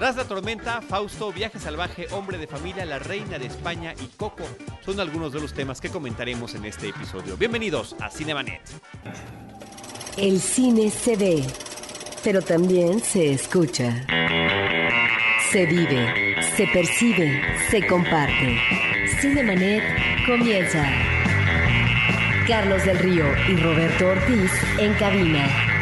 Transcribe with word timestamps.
Tras 0.00 0.16
la 0.16 0.24
tormenta, 0.24 0.80
Fausto, 0.80 1.30
Viaje 1.30 1.58
Salvaje, 1.58 2.06
Hombre 2.12 2.38
de 2.38 2.46
Familia, 2.46 2.86
La 2.86 2.98
Reina 2.98 3.38
de 3.38 3.44
España 3.44 3.92
y 4.02 4.06
Coco 4.16 4.44
son 4.82 4.98
algunos 4.98 5.30
de 5.30 5.42
los 5.42 5.52
temas 5.52 5.78
que 5.78 5.90
comentaremos 5.90 6.54
en 6.54 6.64
este 6.64 6.88
episodio. 6.88 7.36
Bienvenidos 7.36 7.94
a 8.00 8.08
Cinemanet. 8.08 8.62
El 10.16 10.40
cine 10.40 10.88
se 10.88 11.16
ve, 11.16 11.44
pero 12.24 12.40
también 12.40 13.00
se 13.00 13.30
escucha. 13.30 14.06
Se 15.50 15.66
vive, 15.66 16.34
se 16.56 16.66
percibe, 16.68 17.42
se 17.70 17.86
comparte. 17.86 18.58
Cinemanet 19.20 19.84
comienza. 20.24 20.82
Carlos 22.48 22.86
del 22.86 22.98
Río 23.00 23.26
y 23.50 23.56
Roberto 23.56 24.06
Ortiz 24.06 24.50
en 24.78 24.94
cabina. 24.94 25.79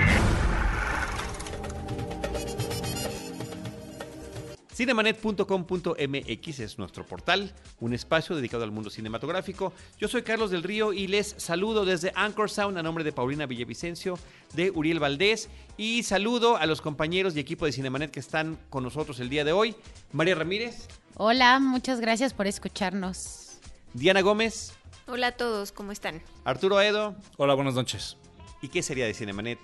Cinemanet.com.mx 4.78 6.60
es 6.60 6.78
nuestro 6.78 7.04
portal, 7.04 7.52
un 7.80 7.94
espacio 7.94 8.36
dedicado 8.36 8.62
al 8.62 8.70
mundo 8.70 8.90
cinematográfico. 8.90 9.72
Yo 9.98 10.06
soy 10.06 10.22
Carlos 10.22 10.52
del 10.52 10.62
Río 10.62 10.92
y 10.92 11.08
les 11.08 11.34
saludo 11.36 11.84
desde 11.84 12.12
Anchor 12.14 12.48
Sound 12.48 12.78
a 12.78 12.82
nombre 12.84 13.02
de 13.02 13.10
Paulina 13.10 13.46
Villavicencio, 13.46 14.20
de 14.54 14.70
Uriel 14.70 15.00
Valdés 15.00 15.48
y 15.76 16.04
saludo 16.04 16.56
a 16.56 16.66
los 16.66 16.80
compañeros 16.80 17.34
y 17.34 17.40
equipo 17.40 17.66
de 17.66 17.72
Cinemanet 17.72 18.12
que 18.12 18.20
están 18.20 18.56
con 18.70 18.84
nosotros 18.84 19.18
el 19.18 19.28
día 19.28 19.42
de 19.42 19.50
hoy. 19.50 19.74
María 20.12 20.36
Ramírez. 20.36 20.86
Hola, 21.16 21.58
muchas 21.58 21.98
gracias 21.98 22.32
por 22.32 22.46
escucharnos. 22.46 23.58
Diana 23.94 24.20
Gómez. 24.20 24.74
Hola 25.08 25.26
a 25.26 25.32
todos, 25.32 25.72
¿cómo 25.72 25.90
están? 25.90 26.22
Arturo 26.44 26.80
Edo. 26.80 27.16
Hola, 27.36 27.54
buenas 27.54 27.74
noches. 27.74 28.16
¿Y 28.62 28.68
qué 28.68 28.84
sería 28.84 29.06
de 29.06 29.14
Cinemanet 29.14 29.58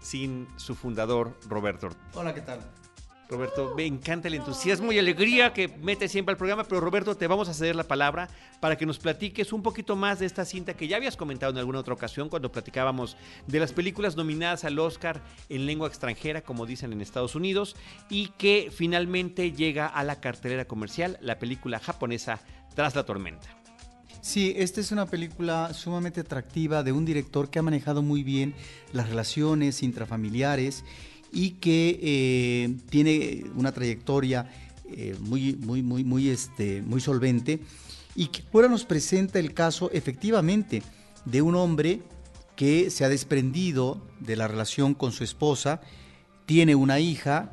sin 0.00 0.48
su 0.56 0.74
fundador, 0.74 1.38
Roberto? 1.48 1.90
Hola, 2.14 2.34
¿qué 2.34 2.40
tal? 2.40 2.58
Roberto, 3.28 3.74
me 3.76 3.84
encanta 3.84 4.28
el 4.28 4.34
entusiasmo 4.34 4.92
y 4.92 4.98
alegría 4.98 5.52
que 5.52 5.68
mete 5.68 6.08
siempre 6.08 6.32
al 6.32 6.36
programa, 6.36 6.62
pero 6.64 6.80
Roberto, 6.80 7.16
te 7.16 7.26
vamos 7.26 7.48
a 7.48 7.54
ceder 7.54 7.74
la 7.74 7.82
palabra 7.82 8.28
para 8.60 8.76
que 8.76 8.86
nos 8.86 8.98
platiques 8.98 9.52
un 9.52 9.62
poquito 9.62 9.96
más 9.96 10.20
de 10.20 10.26
esta 10.26 10.44
cinta 10.44 10.74
que 10.74 10.86
ya 10.86 10.96
habías 10.96 11.16
comentado 11.16 11.50
en 11.50 11.58
alguna 11.58 11.80
otra 11.80 11.94
ocasión 11.94 12.28
cuando 12.28 12.52
platicábamos 12.52 13.16
de 13.48 13.58
las 13.58 13.72
películas 13.72 14.16
nominadas 14.16 14.64
al 14.64 14.78
Oscar 14.78 15.20
en 15.48 15.66
lengua 15.66 15.88
extranjera, 15.88 16.42
como 16.42 16.66
dicen 16.66 16.92
en 16.92 17.00
Estados 17.00 17.34
Unidos, 17.34 17.74
y 18.08 18.28
que 18.38 18.70
finalmente 18.72 19.50
llega 19.50 19.86
a 19.86 20.04
la 20.04 20.20
cartelera 20.20 20.66
comercial, 20.66 21.18
la 21.20 21.38
película 21.38 21.80
japonesa 21.80 22.40
Tras 22.76 22.94
la 22.94 23.06
tormenta. 23.06 23.48
Sí, 24.20 24.52
esta 24.56 24.80
es 24.80 24.92
una 24.92 25.06
película 25.06 25.72
sumamente 25.72 26.20
atractiva 26.20 26.82
de 26.82 26.92
un 26.92 27.04
director 27.06 27.48
que 27.48 27.58
ha 27.58 27.62
manejado 27.62 28.02
muy 28.02 28.22
bien 28.22 28.54
las 28.92 29.08
relaciones 29.08 29.82
intrafamiliares 29.82 30.84
y 31.36 31.50
que 31.50 32.00
eh, 32.02 32.76
tiene 32.88 33.44
una 33.56 33.70
trayectoria 33.70 34.50
eh, 34.88 35.14
muy, 35.20 35.54
muy, 35.54 35.82
muy, 35.82 36.02
muy, 36.02 36.30
este, 36.30 36.80
muy 36.80 36.98
solvente 36.98 37.60
y 38.14 38.28
que 38.28 38.42
ahora 38.54 38.68
nos 38.68 38.86
presenta 38.86 39.38
el 39.38 39.52
caso 39.52 39.90
efectivamente 39.92 40.82
de 41.26 41.42
un 41.42 41.54
hombre 41.54 42.00
que 42.56 42.88
se 42.88 43.04
ha 43.04 43.10
desprendido 43.10 44.00
de 44.18 44.36
la 44.36 44.48
relación 44.48 44.94
con 44.94 45.12
su 45.12 45.24
esposa, 45.24 45.82
tiene 46.46 46.74
una 46.74 47.00
hija 47.00 47.52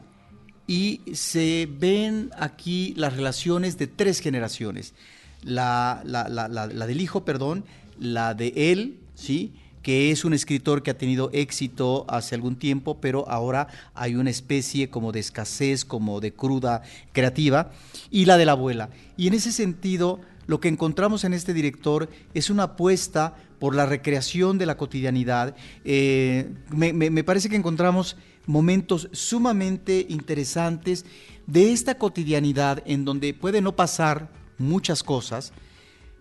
y 0.66 1.02
se 1.14 1.68
ven 1.70 2.32
aquí 2.38 2.94
las 2.96 3.18
relaciones 3.18 3.78
de 3.78 3.88
tres 3.88 4.22
generaciones. 4.22 4.94
La, 5.42 6.02
la, 6.06 6.30
la, 6.30 6.48
la 6.48 6.88
del 6.88 7.02
hijo, 7.02 7.26
perdón, 7.26 7.66
la 8.00 8.34
de 8.34 8.54
él, 8.56 9.02
¿sí? 9.14 9.52
Que 9.84 10.10
es 10.12 10.26
un 10.26 10.34
escritor 10.34 10.82
que 10.82 10.92
ha 10.92 10.98
tenido 10.98 11.30
éxito 11.34 12.06
hace 12.08 12.34
algún 12.34 12.56
tiempo, 12.56 12.98
pero 13.00 13.30
ahora 13.30 13.68
hay 13.94 14.16
una 14.16 14.30
especie 14.30 14.90
como 14.90 15.12
de 15.12 15.20
escasez, 15.20 15.86
como 15.86 16.22
de 16.22 16.34
cruda 16.34 16.82
creativa, 17.12 17.72
y 18.10 18.26
la 18.26 18.38
de 18.38 18.46
la 18.46 18.54
abuela. 18.54 18.90
Y 19.18 19.28
en 19.28 19.34
ese 19.34 19.52
sentido, 19.52 20.22
lo 20.48 20.60
que 20.60 20.70
encontramos 20.70 21.26
en 21.26 21.34
este 21.34 21.54
director 21.54 22.10
es 22.34 22.50
una 22.50 22.64
apuesta 22.64 23.36
por 23.60 23.76
la 23.76 23.86
recreación 23.86 24.58
de 24.58 24.66
la 24.66 24.78
cotidianidad. 24.78 25.56
Eh, 25.84 26.50
me, 26.70 26.94
me 26.94 27.24
parece 27.24 27.50
que 27.50 27.56
encontramos 27.58 28.16
momentos 28.46 29.10
sumamente 29.12 30.06
interesantes 30.10 31.06
de 31.46 31.74
esta 31.74 31.98
cotidianidad 31.98 32.82
en 32.86 33.06
donde 33.06 33.34
puede 33.34 33.62
no 33.62 33.76
pasar 33.76 34.30
muchas 34.58 35.04
cosas, 35.04 35.52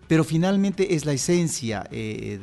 pero 0.09 0.25
finalmente 0.25 0.95
es 0.95 1.05
la 1.05 1.13
esencia 1.13 1.87
eh, 1.91 2.39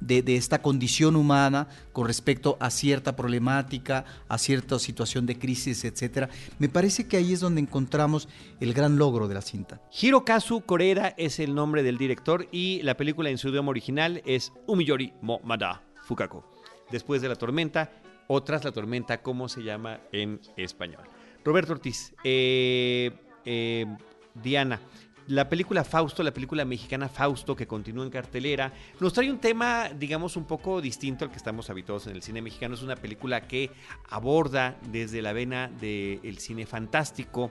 de, 0.00 0.36
esta 0.36 0.60
condición 0.60 1.16
humana 1.16 1.68
con 1.92 2.06
respecto 2.06 2.56
a 2.60 2.70
cierta 2.70 3.16
problemática, 3.16 4.04
a 4.28 4.38
cierta 4.38 4.78
situación 4.78 5.26
de 5.26 5.38
crisis, 5.38 5.84
etc. 5.84 6.28
Me 6.58 6.68
parece 6.68 7.06
que 7.06 7.16
ahí 7.16 7.32
es 7.32 7.40
donde 7.40 7.60
encontramos 7.60 8.28
el 8.60 8.74
gran 8.74 8.96
logro 8.98 9.28
de 9.28 9.34
la 9.34 9.42
cinta. 9.42 9.80
Hirokazu 10.00 10.62
Koreda 10.62 11.14
es 11.16 11.38
el 11.38 11.54
nombre 11.54 11.82
del 11.82 11.98
director 11.98 12.48
y 12.52 12.82
la 12.82 12.96
película 12.96 13.30
en 13.30 13.38
su 13.38 13.48
idioma 13.48 13.70
original 13.70 14.22
es 14.26 14.52
Umiyori 14.66 15.12
mo 15.20 15.40
Mada 15.44 15.82
Fukako. 16.02 16.44
Después 16.90 17.22
de 17.22 17.28
la 17.28 17.36
tormenta 17.36 17.90
o 18.26 18.42
tras 18.42 18.64
la 18.64 18.72
tormenta, 18.72 19.22
como 19.22 19.48
se 19.48 19.62
llama 19.62 20.00
en 20.12 20.40
español. 20.56 21.02
Roberto 21.44 21.72
Ortiz, 21.72 22.14
eh, 22.24 23.10
eh, 23.44 23.86
Diana, 24.34 24.80
la 25.28 25.48
película 25.48 25.84
Fausto, 25.84 26.22
la 26.22 26.32
película 26.32 26.64
mexicana 26.64 27.08
Fausto 27.08 27.56
que 27.56 27.66
continúa 27.66 28.04
en 28.04 28.10
cartelera, 28.10 28.72
nos 29.00 29.12
trae 29.12 29.30
un 29.30 29.38
tema, 29.38 29.88
digamos, 29.88 30.36
un 30.36 30.44
poco 30.44 30.80
distinto 30.80 31.24
al 31.24 31.30
que 31.30 31.36
estamos 31.36 31.70
habituados 31.70 32.06
en 32.06 32.16
el 32.16 32.22
cine 32.22 32.42
mexicano. 32.42 32.74
Es 32.74 32.82
una 32.82 32.96
película 32.96 33.42
que 33.42 33.70
aborda 34.10 34.76
desde 34.90 35.22
la 35.22 35.32
vena 35.32 35.68
del 35.68 36.38
cine 36.38 36.66
fantástico 36.66 37.50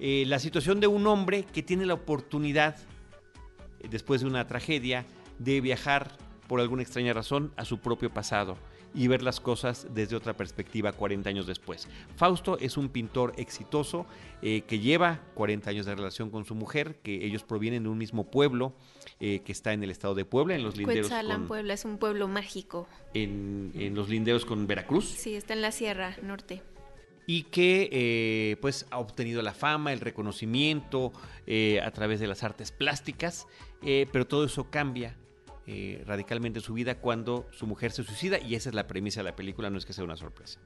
eh, 0.00 0.24
la 0.26 0.38
situación 0.38 0.80
de 0.80 0.86
un 0.86 1.06
hombre 1.06 1.44
que 1.44 1.62
tiene 1.62 1.86
la 1.86 1.94
oportunidad, 1.94 2.76
después 3.88 4.22
de 4.22 4.26
una 4.26 4.46
tragedia, 4.46 5.06
de 5.38 5.60
viajar 5.60 6.16
por 6.48 6.60
alguna 6.60 6.82
extraña 6.82 7.12
razón 7.12 7.52
a 7.56 7.64
su 7.64 7.78
propio 7.78 8.10
pasado 8.10 8.58
y 8.94 9.08
ver 9.08 9.22
las 9.22 9.40
cosas 9.40 9.88
desde 9.92 10.14
otra 10.14 10.36
perspectiva 10.36 10.92
40 10.92 11.28
años 11.28 11.46
después. 11.46 11.88
Fausto 12.16 12.58
es 12.60 12.76
un 12.76 12.88
pintor 12.88 13.32
exitoso 13.36 14.06
eh, 14.40 14.62
que 14.62 14.78
lleva 14.78 15.20
40 15.34 15.70
años 15.70 15.86
de 15.86 15.94
relación 15.94 16.30
con 16.30 16.44
su 16.44 16.54
mujer, 16.54 16.96
que 17.02 17.24
ellos 17.24 17.42
provienen 17.42 17.82
de 17.82 17.88
un 17.88 17.98
mismo 17.98 18.30
pueblo 18.30 18.72
eh, 19.20 19.40
que 19.44 19.52
está 19.52 19.72
en 19.72 19.82
el 19.82 19.90
estado 19.90 20.14
de 20.14 20.24
Puebla, 20.24 20.54
en 20.54 20.62
los 20.62 20.76
linderos. 20.76 21.08
Cuetzalan, 21.08 21.46
Puebla, 21.48 21.74
es 21.74 21.84
un 21.84 21.98
pueblo 21.98 22.28
mágico. 22.28 22.86
En, 23.14 23.72
en, 23.74 23.94
los 23.94 24.08
linderos 24.08 24.44
con 24.44 24.66
Veracruz. 24.66 25.06
Sí, 25.06 25.34
está 25.34 25.54
en 25.54 25.62
la 25.62 25.72
Sierra 25.72 26.16
Norte. 26.22 26.62
Y 27.26 27.44
que 27.44 27.88
eh, 27.90 28.56
pues 28.60 28.86
ha 28.90 28.98
obtenido 28.98 29.40
la 29.42 29.54
fama, 29.54 29.92
el 29.92 30.00
reconocimiento 30.00 31.12
a 31.82 31.90
través 31.90 32.20
de 32.20 32.26
las 32.26 32.42
artes 32.42 32.70
plásticas, 32.70 33.46
pero 33.80 34.26
todo 34.26 34.44
eso 34.44 34.70
cambia 34.70 35.16
eh, 35.66 36.02
radicalmente 36.06 36.60
su 36.60 36.74
vida 36.74 36.96
cuando 36.96 37.46
su 37.50 37.66
mujer 37.66 37.90
se 37.90 38.04
suicida 38.04 38.38
y 38.38 38.54
esa 38.54 38.68
es 38.68 38.74
la 38.74 38.86
premisa 38.86 39.20
de 39.20 39.24
la 39.24 39.34
película, 39.34 39.70
no 39.70 39.78
es 39.78 39.86
que 39.86 39.94
sea 39.94 40.04
una 40.04 40.18
sorpresa. 40.18 40.60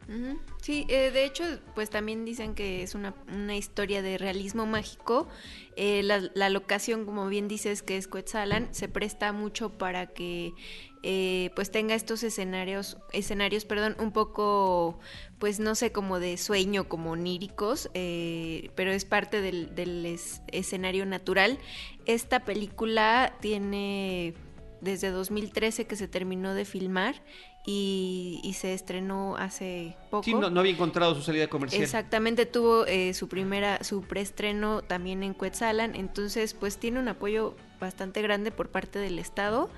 Sí, 0.60 0.86
eh, 0.88 1.12
de 1.12 1.24
hecho, 1.24 1.44
pues 1.76 1.88
también 1.88 2.24
dicen 2.24 2.56
que 2.56 2.82
es 2.82 2.96
una, 2.96 3.14
historia 3.54 4.02
de 4.02 4.18
realismo 4.18 4.66
mágico. 4.66 5.28
Eh, 5.76 6.02
la, 6.02 6.48
locación, 6.48 7.06
como 7.06 7.28
bien 7.28 7.46
dices, 7.46 7.84
que 7.84 7.96
es 7.96 8.08
Coetzalan, 8.08 8.74
se 8.74 8.88
presta 8.88 9.32
mucho 9.32 9.78
para 9.78 10.08
que 10.08 10.52
pues 11.54 11.70
tenga 11.70 11.94
estos 11.94 12.24
escenarios, 12.24 12.98
escenarios, 13.12 13.64
perdón, 13.64 13.94
un 14.00 14.10
poco, 14.10 14.98
pues 15.38 15.60
no 15.60 15.76
sé, 15.76 15.92
como 15.92 16.18
de 16.18 16.36
sueño, 16.36 16.88
como 16.88 17.12
oníricos, 17.12 17.88
pero 17.92 18.90
es 18.90 19.04
parte 19.04 19.40
del 19.42 20.18
escenario 20.48 21.06
natural. 21.06 21.60
Esta 22.04 22.44
película 22.44 23.36
tiene 23.40 24.34
desde 24.80 25.10
2013 25.10 25.86
que 25.86 25.96
se 25.96 26.08
terminó 26.08 26.54
de 26.54 26.64
filmar 26.64 27.16
y, 27.70 28.54
se 28.54 28.72
estrenó 28.72 29.36
hace 29.36 29.94
poco. 30.10 30.24
Sí, 30.24 30.32
no, 30.32 30.46
había 30.46 30.72
encontrado 30.72 31.14
su 31.14 31.20
salida 31.20 31.48
comercial. 31.48 31.82
Exactamente, 31.82 32.46
tuvo 32.46 32.86
eh, 32.86 33.12
su 33.12 33.28
primera, 33.28 33.84
su 33.84 34.02
preestreno 34.02 34.80
también 34.80 35.22
en 35.22 35.34
Cuetzalan, 35.34 35.94
entonces 35.94 36.54
pues 36.54 36.78
tiene 36.78 36.98
un 36.98 37.08
apoyo 37.08 37.56
bastante 37.78 38.22
grande 38.22 38.50
por 38.50 38.70
parte 38.70 38.98
del 38.98 39.18
Estado. 39.18 39.68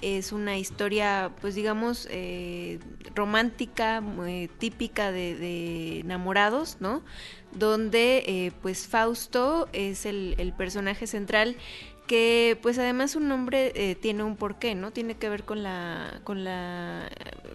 Es 0.00 0.30
una 0.30 0.58
historia, 0.58 1.32
pues 1.40 1.56
digamos, 1.56 2.06
eh, 2.10 2.78
romántica, 3.16 4.00
muy 4.00 4.48
típica 4.58 5.10
de, 5.10 6.00
enamorados, 6.00 6.76
¿no? 6.78 7.02
Donde 7.52 8.22
eh, 8.28 8.52
pues 8.62 8.86
Fausto 8.86 9.68
es 9.72 10.06
el, 10.06 10.36
el 10.38 10.52
personaje 10.52 11.08
central 11.08 11.56
que 12.10 12.58
pues 12.60 12.76
además 12.76 13.12
su 13.12 13.20
nombre 13.20 13.70
eh, 13.76 13.94
tiene 13.94 14.24
un 14.24 14.34
porqué, 14.34 14.74
¿no? 14.74 14.90
Tiene 14.90 15.14
que 15.14 15.28
ver 15.28 15.44
con 15.44 15.62
la, 15.62 16.20
con 16.24 16.42
la 16.42 17.08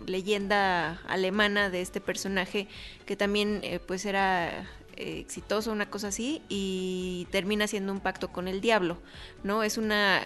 leyenda 0.08 1.02
alemana 1.10 1.70
de 1.70 1.82
este 1.82 2.00
personaje 2.00 2.70
que 3.06 3.18
también 3.18 3.60
eh, 3.64 3.82
pues 3.86 4.06
era 4.06 4.66
eh, 4.96 5.20
exitoso, 5.20 5.74
una 5.74 5.90
cosa 5.90 6.08
así, 6.08 6.42
y 6.48 7.28
termina 7.32 7.66
haciendo 7.66 7.92
un 7.92 8.00
pacto 8.00 8.30
con 8.30 8.48
el 8.48 8.62
diablo, 8.62 8.98
¿no? 9.44 9.62
Es 9.62 9.78
una... 9.78 10.22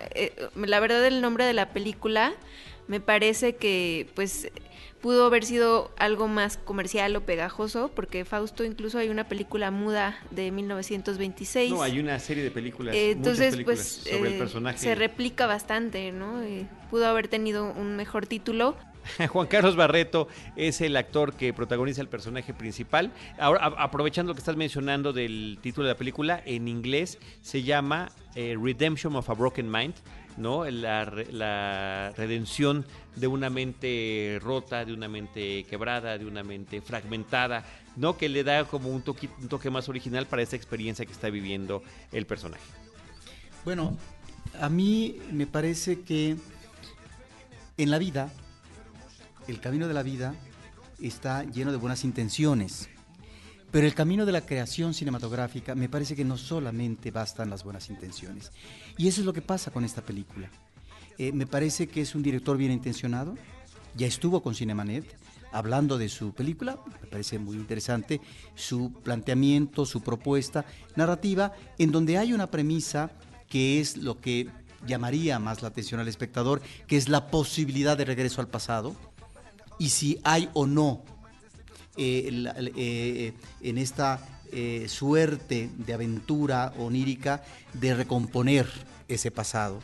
la 0.54 0.80
verdad 0.80 1.04
el 1.08 1.22
nombre 1.22 1.46
de 1.46 1.54
la 1.54 1.70
película 1.70 2.36
me 2.88 3.00
parece 3.00 3.56
que 3.56 4.12
pues 4.14 4.52
pudo 5.01 5.25
haber 5.25 5.46
sido 5.46 5.92
algo 5.98 6.28
más 6.28 6.57
comercial 6.57 7.16
o 7.16 7.22
pegajoso, 7.22 7.92
porque 7.96 8.25
Fausto 8.25 8.63
incluso 8.63 8.98
hay 8.98 9.10
una 9.10 9.28
película 9.28 9.72
muda 9.72 10.19
de 10.31 10.51
1926. 10.51 11.72
No, 11.72 11.81
hay 11.81 12.00
una 12.00 12.19
serie 12.19 12.44
de 12.44 12.51
películas, 12.51 12.96
Eh, 12.96 13.12
entonces, 13.12 13.51
películas 13.51 14.01
pues 14.04 14.13
sobre 14.16 14.30
el 14.30 14.36
eh, 14.36 14.40
personaje. 14.40 14.78
se 14.80 14.96
replica 14.96 15.48
bastante, 15.48 16.12
¿no? 16.12 16.42
Eh, 16.42 16.68
pudo 16.90 17.07
haber 17.07 17.28
tenido 17.28 17.72
un 17.72 17.96
mejor 17.96 18.28
título. 18.28 18.75
Juan 19.30 19.48
Carlos 19.48 19.75
Barreto 19.75 20.28
es 20.56 20.81
el 20.81 20.96
actor 20.98 21.34
que 21.34 21.54
protagoniza 21.54 22.02
el 22.02 22.10
personaje 22.10 22.54
principal. 22.54 23.12
Ahora, 23.40 23.66
aprovechando 23.78 24.31
lo 24.31 24.36
que 24.36 24.40
estás 24.40 24.57
mencionando 24.57 25.13
del 25.13 25.57
título 25.62 25.88
de 25.88 25.94
la 25.94 25.98
película, 25.98 26.42
en 26.45 26.68
inglés 26.68 27.18
se 27.42 27.63
llama 27.63 28.10
eh, 28.36 28.56
Redemption 28.62 29.16
of 29.16 29.30
a 29.30 29.34
Broken 29.34 29.72
Mind, 29.72 29.95
¿no? 30.40 30.66
La, 30.66 31.06
la 31.06 32.14
redención 32.18 32.86
de 33.16 33.28
una 33.28 33.50
mente 33.50 34.40
rota, 34.42 34.86
de 34.86 34.94
una 34.94 35.08
mente 35.08 35.66
quebrada, 35.66 36.18
de 36.18 36.26
una 36.26 36.44
mente 36.44 36.82
fragmentada, 36.82 37.66
¿no? 37.96 38.18
Que 38.18 38.30
le 38.30 38.44
da 38.44 38.66
como 38.66 38.90
un 38.90 39.02
toque, 39.02 39.30
un 39.42 39.50
toque 39.50 39.70
más 39.70 39.90
original 39.90 40.26
para 40.26 40.42
esta 40.42 40.56
experiencia 40.56 41.06
que 41.06 41.12
está 41.12 41.30
viviendo 41.30 41.84
el 42.12 42.26
personaje. 42.26 42.64
Bueno, 43.66 43.98
a 44.60 44.70
mí 44.70 45.20
me 45.32 45.46
parece 45.46 46.02
que 46.02 46.38
en 47.78 47.92
la 47.92 47.98
vida, 47.98 48.32
el 49.48 49.60
camino 49.60 49.88
de 49.88 49.94
la 49.94 50.04
vida 50.04 50.34
está 51.02 51.44
lleno 51.44 51.72
de 51.72 51.78
buenas 51.78 52.04
intenciones. 52.04 52.90
Pero 53.71 53.86
el 53.86 53.94
camino 53.94 54.25
de 54.25 54.31
la 54.31 54.45
creación 54.45 54.94
cinematográfica 54.94 55.75
me 55.75 55.89
parece 55.89 56.16
que 56.16 56.25
no 56.25 56.38
solamente 56.38 57.12
bastan 57.12 57.50
las 57.50 57.63
buenas 57.63 57.89
intenciones. 57.89 58.51
Y 58.98 59.07
eso 59.07 59.21
es 59.21 59.25
lo 59.25 59.33
que 59.33 59.42
pasa 59.42 59.71
con 59.71 59.86
esta 59.86 60.01
película. 60.01 60.50
Eh, 61.18 61.31
me 61.31 61.45
parece 61.45 61.88
que 61.88 62.01
es 62.01 62.16
un 62.16 62.24
director 62.24 62.57
bien 62.57 62.71
intencionado. 62.71 63.36
Ya 63.95 64.07
estuvo 64.07 64.42
con 64.42 64.56
Cinemanet 64.56 65.06
hablando 65.51 65.98
de 65.98 66.10
su 66.10 66.33
película. 66.33 66.80
Me 67.01 67.07
parece 67.07 67.38
muy 67.38 67.57
interesante 67.57 68.21
su 68.56 68.92
planteamiento, 69.04 69.86
su 69.86 70.01
propuesta 70.01 70.66
narrativa, 70.95 71.54
en 71.77 71.92
donde 71.92 72.18
hay 72.18 72.33
una 72.33 72.48
premisa 72.48 73.12
que 73.48 73.80
es 73.80 73.98
lo 73.98 74.19
que 74.19 74.50
llamaría 74.88 75.39
más 75.39 75.62
la 75.62 75.68
atención 75.68 76.00
al 76.00 76.07
espectador, 76.07 76.62
que 76.88 76.98
es 76.98 77.10
la 77.10 77.27
posibilidad 77.27 77.98
de 77.98 78.06
regreso 78.06 78.42
al 78.42 78.48
pasado 78.48 78.95
y 79.77 79.89
si 79.89 80.19
hay 80.24 80.50
o 80.54 80.68
no 80.68 81.04
la- 82.31 82.56
eh, 82.57 83.34
en 83.62 83.78
esta 83.78 84.19
eh, 84.51 84.86
suerte 84.88 85.69
de 85.78 85.94
aventura 85.94 86.74
onírica 86.80 87.44
de 87.74 87.94
recomponer 87.94 88.68
ese 89.07 89.30
pasado, 89.31 89.80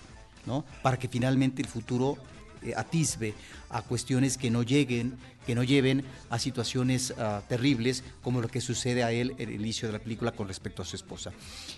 ¿no? 0.45 0.65
Para 0.81 0.97
que 0.97 1.07
finalmente 1.07 1.61
el 1.61 1.67
futuro 1.67 2.17
eh, 2.63 2.73
atisbe 2.75 3.33
a 3.69 3.81
cuestiones 3.83 4.37
que 4.37 4.49
no 4.49 4.63
lleguen, 4.63 5.17
que 5.45 5.53
no 5.53 5.63
lleven 5.63 6.03
a 6.31 6.39
situaciones 6.39 7.13
ah, 7.19 7.43
terribles 7.47 8.03
como 8.23 8.41
lo 8.41 8.47
que 8.47 8.59
sucede 8.61 9.03
a 9.03 9.11
él 9.11 9.35
en 9.37 9.49
el 9.49 9.61
inicio 9.61 9.87
de 9.87 9.93
la 9.93 9.99
película 9.99 10.31
con 10.31 10.47
respecto 10.47 10.81
a 10.81 10.85
su 10.85 10.95
esposa. 10.95 11.31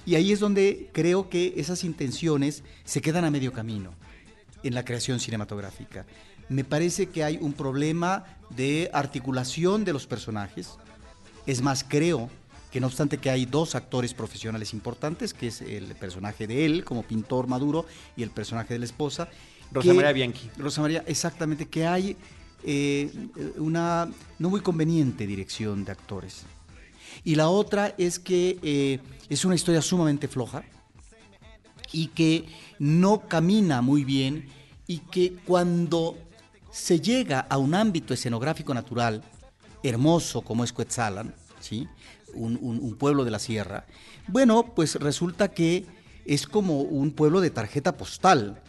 Y 0.05 0.15
ahí 0.15 0.31
es 0.31 0.39
donde 0.39 0.89
creo 0.93 1.29
que 1.29 1.55
esas 1.57 1.83
intenciones 1.83 2.63
se 2.85 3.01
quedan 3.01 3.25
a 3.25 3.31
medio 3.31 3.51
camino 3.51 3.93
en 4.63 4.73
la 4.73 4.85
creación 4.85 5.19
cinematográfica. 5.19 6.05
Me 6.49 6.63
parece 6.63 7.07
que 7.07 7.23
hay 7.23 7.37
un 7.41 7.53
problema 7.53 8.25
de 8.49 8.89
articulación 8.93 9.83
de 9.83 9.93
los 9.93 10.07
personajes. 10.07 10.77
Es 11.45 11.61
más, 11.61 11.83
creo 11.87 12.29
que 12.71 12.79
no 12.79 12.87
obstante 12.87 13.17
que 13.17 13.29
hay 13.29 13.45
dos 13.45 13.75
actores 13.75 14.13
profesionales 14.13 14.73
importantes, 14.73 15.33
que 15.33 15.47
es 15.47 15.61
el 15.61 15.95
personaje 15.95 16.47
de 16.47 16.65
él 16.65 16.83
como 16.83 17.03
pintor 17.03 17.47
maduro 17.47 17.85
y 18.15 18.23
el 18.23 18.29
personaje 18.29 18.73
de 18.73 18.79
la 18.79 18.85
esposa. 18.85 19.29
Rosa 19.71 19.89
que- 19.89 19.93
María 19.95 20.11
Bianchi. 20.13 20.49
Rosa 20.57 20.81
María, 20.81 21.03
exactamente, 21.07 21.67
que 21.67 21.85
hay 21.85 22.15
eh, 22.63 23.11
una 23.57 24.09
no 24.39 24.49
muy 24.49 24.61
conveniente 24.61 25.27
dirección 25.27 25.85
de 25.85 25.91
actores. 25.91 26.43
Y 27.23 27.35
la 27.35 27.49
otra 27.49 27.93
es 27.97 28.19
que 28.19 28.57
eh, 28.61 28.99
es 29.29 29.43
una 29.45 29.55
historia 29.55 29.81
sumamente 29.81 30.27
floja 30.27 30.63
y 31.91 32.07
que 32.07 32.45
no 32.79 33.27
camina 33.27 33.81
muy 33.81 34.03
bien 34.03 34.47
y 34.87 34.99
que 34.99 35.33
cuando 35.45 36.17
se 36.71 36.99
llega 36.99 37.39
a 37.41 37.57
un 37.57 37.75
ámbito 37.75 38.13
escenográfico 38.13 38.73
natural 38.73 39.23
hermoso 39.83 40.41
como 40.41 40.63
es 40.63 40.73
Cuetzalan, 40.73 41.33
¿sí? 41.59 41.87
un, 42.33 42.95
pueblo 42.97 43.23
de 43.23 43.31
la 43.31 43.39
sierra, 43.39 43.85
bueno, 44.27 44.73
pues 44.75 44.95
resulta 44.95 45.49
que 45.49 45.85
es 46.25 46.45
como 46.45 46.81
un 46.81 47.11
pueblo 47.11 47.41
de 47.41 47.49
tarjeta 47.49 47.97
postal, 47.97 48.61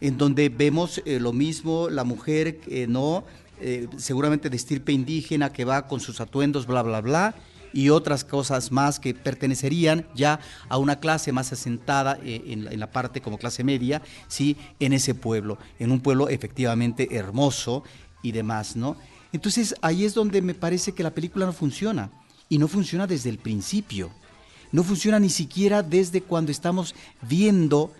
en 0.00 0.18
donde 0.18 0.48
vemos 0.48 1.00
eh, 1.04 1.20
lo 1.20 1.32
mismo, 1.32 1.88
la 1.88 2.04
mujer, 2.04 2.60
eh, 2.66 2.86
¿no? 2.88 3.24
Eh, 3.60 3.86
seguramente 3.98 4.48
de 4.48 4.56
estirpe 4.56 4.92
indígena 4.92 5.52
que 5.52 5.66
va 5.66 5.86
con 5.86 6.00
sus 6.00 6.20
atuendos, 6.20 6.66
bla, 6.66 6.82
bla, 6.82 7.00
bla, 7.00 7.34
y 7.72 7.90
otras 7.90 8.24
cosas 8.24 8.72
más 8.72 8.98
que 8.98 9.14
pertenecerían 9.14 10.06
ya 10.14 10.40
a 10.68 10.78
una 10.78 11.00
clase 11.00 11.32
más 11.32 11.52
asentada 11.52 12.18
eh, 12.22 12.42
en, 12.46 12.78
la, 12.78 12.90
parte 12.90 13.20
como 13.20 13.38
clase 13.38 13.64
media, 13.64 14.02
¿sí? 14.28 14.56
En 14.78 14.92
ese 14.92 15.14
pueblo, 15.14 15.58
en 15.78 15.92
un 15.92 16.00
pueblo 16.00 16.28
efectivamente 16.28 17.16
hermoso 17.16 17.84
y 18.22 18.32
demás, 18.32 18.76
¿no? 18.76 18.96
Entonces 19.32 19.74
ahí 19.82 20.04
es 20.04 20.14
donde 20.14 20.42
me 20.42 20.54
parece 20.54 20.92
que 20.92 21.02
la 21.02 21.14
película 21.14 21.46
no 21.46 21.52
funciona, 21.52 22.10
y 22.48 22.58
no 22.58 22.66
funciona 22.66 23.06
desde 23.06 23.30
el 23.30 23.38
principio, 23.38 24.10
no 24.72 24.82
funciona 24.82 25.20
ni 25.20 25.30
siquiera 25.30 25.82
desde 25.84 26.20
cuando 26.20 26.50
estamos 26.50 26.96
viendo 27.22 27.92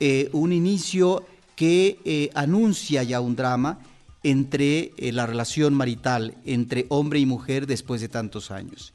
eh, 0.00 0.30
un 0.32 0.52
inicio 0.52 1.26
que 1.54 1.98
eh, 2.06 2.30
anuncia 2.34 3.02
ya 3.02 3.20
un 3.20 3.36
drama 3.36 3.80
entre 4.22 4.92
la 4.98 5.26
relación 5.26 5.74
marital 5.74 6.34
entre 6.44 6.86
hombre 6.88 7.20
y 7.20 7.26
mujer 7.26 7.66
después 7.66 8.00
de 8.00 8.08
tantos 8.08 8.50
años. 8.50 8.94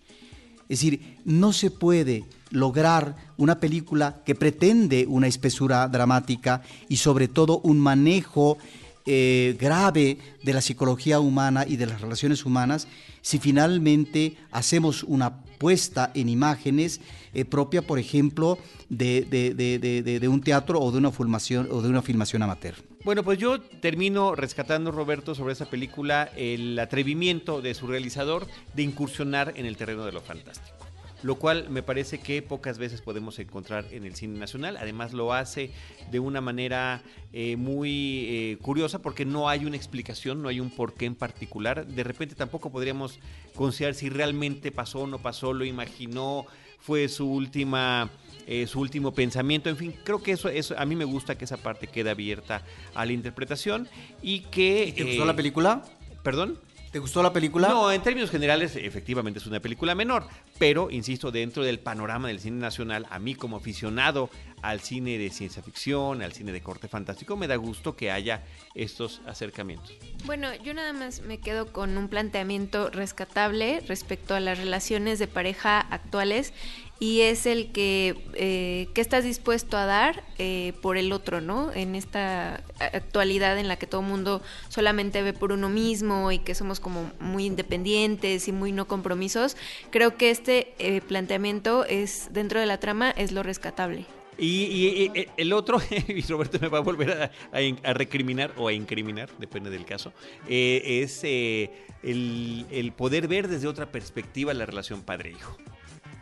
Es 0.68 0.80
decir, 0.80 1.18
no 1.26 1.54
se 1.54 1.72
puede 1.72 2.26
lograr 2.50 3.16
una 3.38 3.60
película 3.60 4.22
que 4.26 4.36
pretende 4.36 5.06
una 5.08 5.28
espesura 5.28 5.88
dramática 5.88 6.62
y 6.90 6.98
sobre 6.98 7.28
todo 7.28 7.60
un 7.60 7.80
manejo 7.80 8.58
eh, 9.06 9.56
grave 9.60 10.18
de 10.44 10.54
la 10.54 10.62
psicología 10.62 11.20
humana 11.20 11.66
y 11.68 11.76
de 11.76 11.86
las 11.86 12.02
relaciones 12.02 12.46
humanas 12.46 12.88
si 13.22 13.38
finalmente 13.40 14.38
hacemos 14.52 15.04
una 15.04 15.44
puesta 15.60 16.12
en 16.16 16.30
imágenes 16.30 17.02
eh, 17.36 17.46
propia, 17.46 17.82
por 17.82 18.00
ejemplo, 18.00 18.58
de, 18.90 19.22
de- 19.30 19.54
de- 19.54 20.20
de- 20.20 20.28
un 20.28 20.42
teatro 20.42 20.80
o 20.80 20.92
de 20.92 20.98
una 20.98 21.12
filmación 21.12 21.68
o 21.72 21.82
de 21.82 21.90
una 21.90 22.02
filmación 22.02 22.42
amateur. 22.42 22.76
Bueno, 23.04 23.24
pues 23.24 23.38
yo 23.38 23.62
termino 23.62 24.34
rescatando, 24.36 24.92
Roberto, 24.92 25.36
sobre 25.36 25.54
esa 25.54 25.70
película 25.70 26.30
el 26.36 26.78
atrevimiento 26.80 27.62
de 27.62 27.74
su 27.76 27.86
realizador 27.88 28.48
de 28.74 28.82
incursionar 28.84 29.54
en 29.56 29.66
el 29.68 29.78
terreno 29.78 30.06
de 30.06 30.12
lo 30.12 30.22
fantástico. 30.22 30.76
Lo 31.24 31.36
cual 31.36 31.70
me 31.70 31.82
parece 31.82 32.20
que 32.20 32.42
pocas 32.44 32.78
veces 32.78 33.02
podemos 33.02 33.40
encontrar 33.40 33.86
en 33.92 34.06
el 34.06 34.16
cine 34.16 34.38
nacional. 34.38 34.78
Además 34.78 35.12
lo 35.14 35.34
hace 35.34 35.72
de 36.12 36.20
una 36.20 36.40
manera 36.42 37.02
eh, 37.34 37.56
muy 37.56 38.26
eh, 38.28 38.58
curiosa 38.62 39.00
porque 39.00 39.26
no 39.26 39.50
hay 39.50 39.66
una 39.66 39.76
explicación, 39.76 40.42
no 40.44 40.50
hay 40.50 40.60
un 40.60 40.70
porqué 40.70 41.06
en 41.06 41.16
particular. 41.16 41.88
De 41.88 42.04
repente 42.04 42.36
tampoco 42.36 42.72
podríamos 42.72 43.20
considerar 43.56 43.96
si 43.96 44.10
realmente 44.10 44.72
pasó 44.72 45.00
o 45.02 45.08
no 45.08 45.18
pasó, 45.20 45.54
lo 45.54 45.66
imaginó, 45.66 46.46
fue 46.80 47.08
su 47.10 47.30
última 47.30 48.10
eh, 48.48 48.68
su 48.68 48.80
último 48.80 49.12
pensamiento. 49.12 49.70
En 49.70 49.78
fin, 49.78 49.96
creo 50.04 50.22
que 50.22 50.32
eso, 50.32 50.50
eso 50.50 50.76
a 50.78 50.86
mí 50.86 50.96
me 50.96 51.06
gusta 51.06 51.36
que 51.36 51.46
esa 51.46 51.58
parte 51.58 51.88
quede 51.88 52.12
abierta 52.12 52.62
a 52.94 53.06
la 53.06 53.12
interpretación 53.12 53.88
y 54.22 54.42
que... 54.42 54.94
¿Te 54.96 55.04
gustó 55.04 55.24
eh, 55.24 55.26
la 55.26 55.36
película? 55.36 55.84
¿Perdón? 56.22 56.60
¿Te 56.92 57.00
gustó 57.00 57.24
la 57.24 57.34
película? 57.34 57.70
No, 57.70 57.92
en 57.92 58.02
términos 58.02 58.30
generales, 58.30 58.76
efectivamente 58.76 59.40
es 59.40 59.48
una 59.48 59.60
película 59.60 59.96
menor, 59.96 60.28
pero, 60.58 60.90
insisto, 60.90 61.32
dentro 61.32 61.64
del 61.64 61.80
panorama 61.80 62.30
del 62.30 62.40
cine 62.40 62.60
nacional, 62.60 63.06
a 63.10 63.20
mí 63.20 63.36
como 63.36 63.58
aficionado 63.58 64.30
al 64.62 64.80
cine 64.80 65.18
de 65.18 65.30
ciencia 65.30 65.62
ficción, 65.62 66.22
al 66.22 66.34
cine 66.34 66.52
de 66.52 66.62
corte 66.62 66.88
fantástico, 66.88 67.36
me 67.36 67.48
da 67.48 67.56
gusto 67.56 67.96
que 67.96 68.10
haya 68.10 68.44
estos 68.74 69.22
acercamientos. 69.28 69.94
Bueno, 70.26 70.48
yo 70.64 70.74
nada 70.74 70.94
más 70.94 71.22
me 71.22 71.40
quedo 71.40 71.72
con 71.72 71.98
un 71.98 72.08
planteamiento 72.08 72.90
rescatable 72.90 73.82
respecto 73.88 74.34
a 74.34 74.40
las 74.40 74.58
relaciones 74.58 75.20
de 75.20 75.28
pareja 75.28 75.80
actuales 75.80 76.54
y 76.98 77.22
es 77.22 77.46
el 77.46 77.74
que, 77.74 78.16
eh, 78.36 78.88
que 78.94 79.02
estás 79.02 79.26
dispuesto 79.26 79.76
a 79.78 79.86
dar 79.86 80.24
eh, 80.38 80.74
por 80.82 80.96
el 80.96 81.12
otro, 81.12 81.42
¿no? 81.42 81.74
En 81.74 81.94
esta 81.94 82.64
actualidad 82.80 83.60
en 83.60 83.68
la 83.68 83.76
que 83.76 83.86
todo 83.86 84.00
el 84.00 84.08
mundo 84.08 84.42
solamente 84.70 85.22
ve 85.22 85.34
por 85.34 85.52
uno 85.52 85.68
mismo 85.68 86.32
y 86.32 86.40
que 86.40 86.56
somos 86.56 86.80
como 86.80 87.12
muy 87.20 87.46
independientes 87.46 88.48
y 88.48 88.54
muy 88.54 88.72
no 88.72 88.88
compromisos, 88.88 89.58
creo 89.90 90.16
que 90.16 90.30
este 90.46 90.76
eh, 90.78 91.02
planteamiento 91.02 91.86
es 91.86 92.28
dentro 92.32 92.60
de 92.60 92.68
la 92.68 92.80
trama 92.80 93.10
es 93.10 93.32
lo 93.32 93.42
rescatable. 93.42 94.06
Y, 94.38 94.46
y- 94.66 95.12
y- 95.20 95.28
el 95.38 95.54
otro, 95.54 95.80
y 96.08 96.22
Roberto 96.22 96.60
me 96.62 96.68
va 96.68 96.78
a 96.78 96.82
volver 96.82 97.12
a, 97.12 97.32
a 97.52 97.62
in- 97.64 97.80
a 97.84 97.94
recriminar 97.94 98.52
o 98.58 98.68
a 98.68 98.74
incriminar, 98.74 99.30
depende 99.40 99.72
del 99.72 99.86
caso, 99.86 100.14
eh, 100.48 101.02
es 101.04 101.22
eh, 101.24 101.72
el, 102.04 102.66
el 102.70 102.92
poder 102.92 103.28
ver 103.28 103.48
desde 103.48 103.68
otra 103.68 103.92
perspectiva 103.92 104.54
la 104.54 104.68
relación 104.68 105.02
padre-hijo 105.02 105.58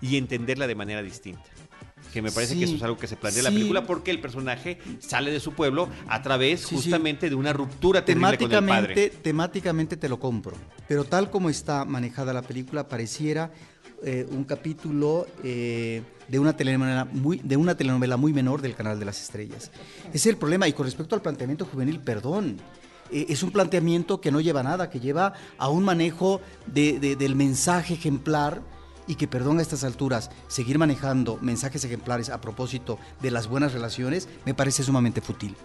y 0.01 0.15
entenderla 0.15 0.67
de 0.67 0.75
manera 0.75 1.01
distinta. 1.03 1.43
que 2.13 2.21
me 2.21 2.31
parece 2.31 2.53
Sí, 2.53 2.59
que 2.59 2.65
eso 2.65 2.75
es 2.75 2.83
algo 2.83 2.97
que 2.97 3.07
se 3.07 3.17
plantea 3.17 3.39
en 3.39 3.43
la 3.45 3.51
película 3.51 3.85
porque 3.85 4.11
el 4.11 4.21
personaje 4.21 4.77
sale 4.99 5.31
de 5.31 5.39
su 5.41 5.51
pueblo 5.51 5.89
a 6.07 6.21
través 6.21 6.61
Sí, 6.61 6.67
sí. 6.69 6.75
justamente 6.75 7.27
de 7.29 7.35
una 7.35 7.51
ruptura 7.51 8.05
terrible 8.05 8.37
con 8.37 8.43
el 8.45 8.49
temáticamente, 8.51 9.07
padre. 9.09 9.21
temáticamente 9.21 9.97
te 9.97 10.07
lo 10.07 10.17
compro, 10.19 10.55
pero 10.87 11.03
tal 11.03 11.29
como 11.29 11.49
está 11.49 11.83
manejada 11.83 12.31
la 12.31 12.43
película 12.43 12.87
pareciera 12.87 13.51
eh, 14.03 14.27
un 14.31 14.43
capítulo 14.43 15.25
eh, 15.43 16.01
de 16.27 16.39
una 16.39 16.55
telenovela 16.55 17.05
muy 17.05 17.37
de 17.43 17.57
una 17.57 17.75
telenovela 17.75 18.17
muy 18.17 18.33
menor 18.33 18.61
del 18.61 18.75
canal 18.75 18.99
de 18.99 19.05
las 19.05 19.21
estrellas. 19.21 19.71
Ese 20.09 20.15
es 20.17 20.25
el 20.27 20.37
problema 20.37 20.67
y 20.67 20.73
con 20.73 20.85
respecto 20.85 21.15
al 21.15 21.21
planteamiento 21.21 21.65
juvenil, 21.65 21.99
perdón. 21.99 22.57
eh, 23.11 23.25
Es 23.29 23.43
un 23.43 23.51
planteamiento 23.51 24.21
que 24.21 24.31
no 24.31 24.39
lleva 24.41 24.63
nada, 24.63 24.89
que 24.89 24.99
lleva 24.99 25.33
a 25.57 25.69
un 25.69 25.83
manejo 25.83 26.41
de- 26.65 26.99
de- 26.99 27.15
del 27.15 27.35
mensaje 27.35 27.93
ejemplar 27.95 28.61
y 29.05 29.15
que, 29.15 29.27
perdón, 29.27 29.59
a 29.59 29.61
estas 29.61 29.83
alturas, 29.83 30.31
seguir 30.47 30.79
manejando 30.79 31.37
mensajes 31.41 31.83
ejemplares 31.83 32.29
a 32.29 32.39
propósito 32.39 32.97
de 33.21 33.31
las 33.31 33.47
buenas 33.47 33.73
relaciones 33.73 34.29
me 34.45 34.53
parece 34.53 34.81
sumamente 34.83 35.19
fútil. 35.19 35.55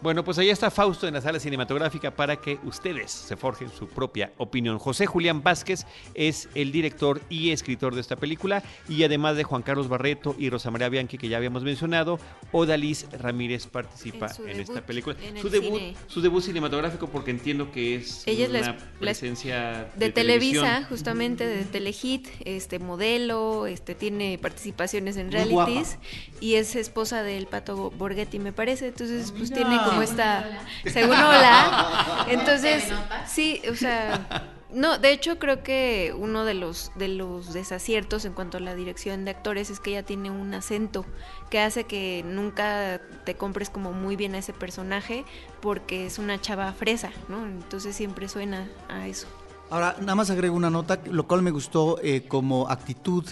Bueno, 0.00 0.22
pues 0.22 0.38
ahí 0.38 0.48
está 0.48 0.70
Fausto 0.70 1.08
en 1.08 1.14
la 1.14 1.20
sala 1.20 1.40
cinematográfica 1.40 2.14
para 2.14 2.36
que 2.36 2.58
ustedes 2.64 3.10
se 3.10 3.36
forjen 3.36 3.68
su 3.76 3.88
propia 3.88 4.32
opinión. 4.38 4.78
José 4.78 5.06
Julián 5.06 5.42
Vázquez 5.42 5.86
es 6.14 6.48
el 6.54 6.70
director 6.70 7.20
y 7.28 7.50
escritor 7.50 7.96
de 7.96 8.00
esta 8.00 8.14
película 8.14 8.62
y 8.88 9.02
además 9.02 9.36
de 9.36 9.42
Juan 9.42 9.62
Carlos 9.62 9.88
Barreto 9.88 10.36
y 10.38 10.50
Rosa 10.50 10.70
María 10.70 10.88
Bianchi 10.88 11.18
que 11.18 11.28
ya 11.28 11.36
habíamos 11.36 11.64
mencionado, 11.64 12.20
Odalis 12.52 13.06
Ramírez 13.10 13.66
participa 13.66 14.28
En 14.46 14.60
esta 14.60 14.86
película. 14.86 15.16
en 15.20 15.36
su 15.42 15.48
debut, 15.50 15.78
cine. 15.80 15.96
su 16.06 16.20
debut 16.20 16.44
cinematográfico 16.44 17.08
porque 17.08 17.32
entiendo 17.32 17.72
que 17.72 17.96
es 17.96 18.22
Ella 18.26 18.48
una 18.48 18.58
es- 18.60 18.66
la 18.66 18.72
es- 18.74 18.82
presencia 19.00 19.88
de, 19.96 20.06
de, 20.06 20.12
Televisa, 20.12 20.60
televisión. 20.60 20.84
justamente 20.88 21.44
de 21.44 21.64
Telehit, 21.64 22.28
este 22.44 22.78
modelo, 22.78 23.66
este 23.66 23.96
tiene 23.96 24.38
participaciones 24.38 25.16
en 25.16 25.26
Muy 25.26 25.34
realities 25.34 25.98
y 26.40 26.54
es 26.54 26.76
esposa 26.76 27.24
del 27.24 27.48
Pato 27.48 27.90
Borghetti, 27.90 28.38
me 28.38 28.52
parece. 28.52 28.86
Entonces, 28.86 29.32
pues 29.36 29.52
tiene 29.52 29.76
como 29.88 30.02
esta 30.02 30.44
según 30.84 31.16
hola. 31.16 32.26
Entonces, 32.28 32.84
sí, 33.26 33.62
o 33.70 33.74
sea, 33.74 34.26
no, 34.72 34.98
de 34.98 35.12
hecho 35.12 35.38
creo 35.38 35.62
que 35.62 36.14
uno 36.16 36.44
de 36.44 36.54
los 36.54 36.92
de 36.96 37.08
los 37.08 37.52
desaciertos 37.52 38.24
en 38.24 38.34
cuanto 38.34 38.58
a 38.58 38.60
la 38.60 38.74
dirección 38.74 39.24
de 39.24 39.30
actores 39.30 39.70
es 39.70 39.80
que 39.80 39.90
ella 39.90 40.02
tiene 40.02 40.30
un 40.30 40.52
acento 40.52 41.06
que 41.50 41.60
hace 41.60 41.84
que 41.84 42.22
nunca 42.26 43.00
te 43.24 43.34
compres 43.34 43.70
como 43.70 43.92
muy 43.92 44.16
bien 44.16 44.34
a 44.34 44.38
ese 44.38 44.52
personaje 44.52 45.24
porque 45.60 46.06
es 46.06 46.18
una 46.18 46.40
chava 46.40 46.72
fresa, 46.72 47.10
¿no? 47.28 47.46
Entonces 47.46 47.96
siempre 47.96 48.28
suena 48.28 48.68
a 48.88 49.06
eso. 49.06 49.26
Ahora, 49.70 49.96
nada 50.00 50.14
más 50.14 50.30
agrego 50.30 50.56
una 50.56 50.70
nota, 50.70 50.98
lo 51.04 51.26
cual 51.26 51.42
me 51.42 51.50
gustó 51.50 51.98
eh, 52.02 52.24
como 52.26 52.70
actitud 52.70 53.24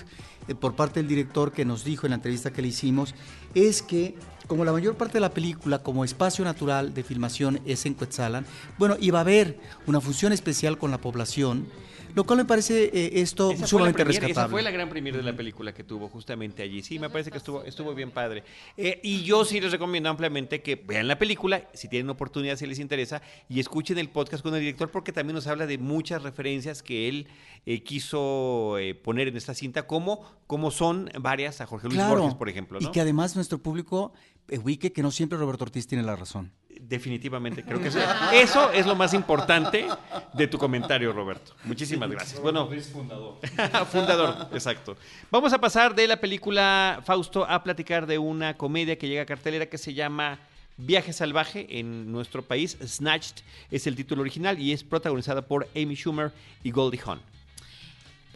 eh, 0.49 0.55
por 0.55 0.75
parte 0.75 1.01
del 1.01 1.09
director 1.09 1.51
que 1.51 1.65
nos 1.65 1.83
dijo 1.83 2.07
en 2.07 2.11
la 2.11 2.17
entrevista 2.17 2.53
que 2.53 2.63
le 2.63 2.69
hicimos, 2.69 3.15
es 3.55 3.83
que 3.83 4.17
como 4.47 4.65
la 4.65 4.73
mayor 4.73 4.97
parte 4.97 5.15
de 5.15 5.21
la 5.21 5.31
película, 5.31 5.83
como 5.83 6.05
espacio 6.05 6.45
natural 6.45 6.95
de 6.95 7.03
filmación 7.03 7.61
es 7.67 7.87
en 7.87 7.95
Cuetzalan, 7.95 8.47
bueno, 8.79 8.97
iba 9.01 9.19
a 9.19 9.23
haber 9.23 9.59
una 9.87 10.01
función 10.01 10.33
especial 10.33 10.79
con 10.79 10.91
la 10.91 10.99
población, 10.99 11.67
lo 12.15 12.25
cual 12.25 12.39
me 12.39 12.45
parece 12.47 12.85
eh, 12.95 13.21
esto 13.21 13.51
Esa 13.51 13.67
sumamente 13.67 13.97
premier, 13.97 14.17
esa 14.17 14.27
rescatable. 14.29 14.51
fue 14.53 14.63
la 14.63 14.71
gran 14.71 14.89
premier 14.89 15.15
de 15.15 15.23
la 15.23 15.37
película 15.37 15.75
que 15.75 15.85
tuvo 15.85 16.09
justamente 16.09 16.63
allí. 16.63 16.83
Sí, 16.83 16.99
me 16.99 17.11
parece 17.11 17.31
que 17.31 17.37
estuvo, 17.37 17.63
estuvo 17.65 17.95
bien 17.95 18.11
padre. 18.11 18.43
Eh, 18.79 19.01
y 19.03 19.23
yo 19.23 19.45
sí 19.45 19.61
les 19.61 19.71
recomiendo 19.71 20.09
ampliamente 20.09 20.63
que 20.63 20.77
vean 20.77 21.09
la 21.09 21.19
película, 21.19 21.69
si 21.75 21.89
tienen 21.89 22.09
oportunidad, 22.09 22.57
si 22.57 22.67
les 22.67 22.79
interesa, 22.79 23.21
y 23.51 23.61
escuchen 23.61 23.99
el 23.99 24.09
podcast 24.09 24.43
con 24.43 24.55
el 24.55 24.61
director, 24.61 24.91
porque 24.91 25.13
también 25.13 25.35
nos 25.35 25.47
habla 25.47 25.67
de 25.67 25.77
muchas 25.77 26.23
referencias 26.23 26.83
que 26.83 27.11
él 27.11 27.27
eh, 27.67 27.83
quiso 27.83 28.79
eh, 28.79 28.95
poner 28.95 29.29
en 29.29 29.37
esta 29.37 29.53
cinta, 29.53 29.87
como, 29.87 30.25
como 30.47 30.71
son 30.71 31.11
varias 31.21 31.61
a 31.61 31.67
Jorge 31.67 31.89
Luis 31.89 31.99
Claro, 31.99 32.21
Borges, 32.21 32.35
por 32.35 32.49
ejemplo. 32.49 32.81
¿no? 32.81 32.89
y 32.89 32.93
que 32.93 33.01
además 33.03 33.37
nuestro 33.37 33.59
público 33.59 34.15
ubique 34.51 34.93
que 34.93 35.03
no 35.03 35.11
siempre 35.11 35.39
Roberto 35.39 35.65
Ortiz 35.65 35.87
tiene 35.87 36.05
la 36.05 36.17
razón. 36.17 36.53
Definitivamente, 36.81 37.65
creo 37.65 37.81
que 37.81 37.89
eso, 37.89 38.01
eso 38.33 38.71
es 38.71 38.87
lo 38.87 38.95
más 38.95 39.15
importante 39.15 39.87
de 40.35 40.47
tu 40.47 40.59
comentario, 40.59 41.13
Roberto. 41.13 41.55
Muchísimas 41.65 42.11
gracias. 42.11 42.41
Bueno, 42.41 42.69
fundador. 42.93 43.39
fundador, 43.91 44.49
exacto. 44.53 44.97
Vamos 45.31 45.53
a 45.53 45.59
pasar 45.59 45.95
de 45.95 46.07
la 46.07 46.21
película 46.21 47.01
Fausto 47.05 47.45
a 47.45 47.63
platicar 47.63 48.07
de 48.07 48.19
una 48.19 48.57
comedia 48.57 48.99
que 48.99 49.09
llega 49.09 49.23
a 49.23 49.27
cartelera 49.27 49.67
que 49.67 49.79
se 49.79 49.95
llama 49.95 50.39
Viaje 50.77 51.13
Salvaje 51.13 51.67
en 51.79 52.13
nuestro 52.13 52.43
país. 52.43 52.77
Snatched 52.85 53.43
es 53.71 53.87
el 53.87 53.97
título 53.97 54.21
original 54.21 54.59
y 54.59 54.73
es 54.73 54.85
protagonizada 54.85 55.43
por 55.43 55.67
Amy 55.75 55.95
Schumer 55.95 56.33
y 56.63 56.71
Goldie 56.71 57.01
Hawn. 57.05 57.21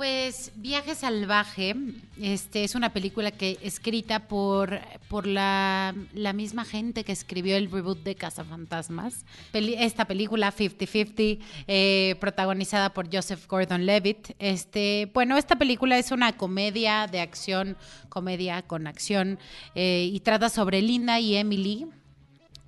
Pues 0.00 0.52
Viaje 0.56 0.94
Salvaje 0.94 1.76
este, 2.18 2.64
es 2.64 2.74
una 2.74 2.90
película 2.94 3.32
que 3.32 3.58
escrita 3.60 4.28
por, 4.28 4.80
por 5.08 5.26
la, 5.26 5.94
la 6.14 6.32
misma 6.32 6.64
gente 6.64 7.04
que 7.04 7.12
escribió 7.12 7.54
el 7.58 7.70
reboot 7.70 8.02
de 8.02 8.14
Cazafantasmas. 8.14 9.26
Peli- 9.52 9.74
esta 9.78 10.06
película, 10.06 10.54
50-50, 10.56 11.38
eh, 11.68 12.16
protagonizada 12.18 12.94
por 12.94 13.14
Joseph 13.14 13.46
Gordon-Levitt. 13.46 14.30
Este, 14.38 15.10
bueno, 15.12 15.36
esta 15.36 15.56
película 15.56 15.98
es 15.98 16.12
una 16.12 16.34
comedia 16.34 17.06
de 17.06 17.20
acción, 17.20 17.76
comedia 18.08 18.62
con 18.62 18.86
acción, 18.86 19.38
eh, 19.74 20.08
y 20.10 20.18
trata 20.20 20.48
sobre 20.48 20.80
Linda 20.80 21.20
y 21.20 21.36
Emily, 21.36 21.86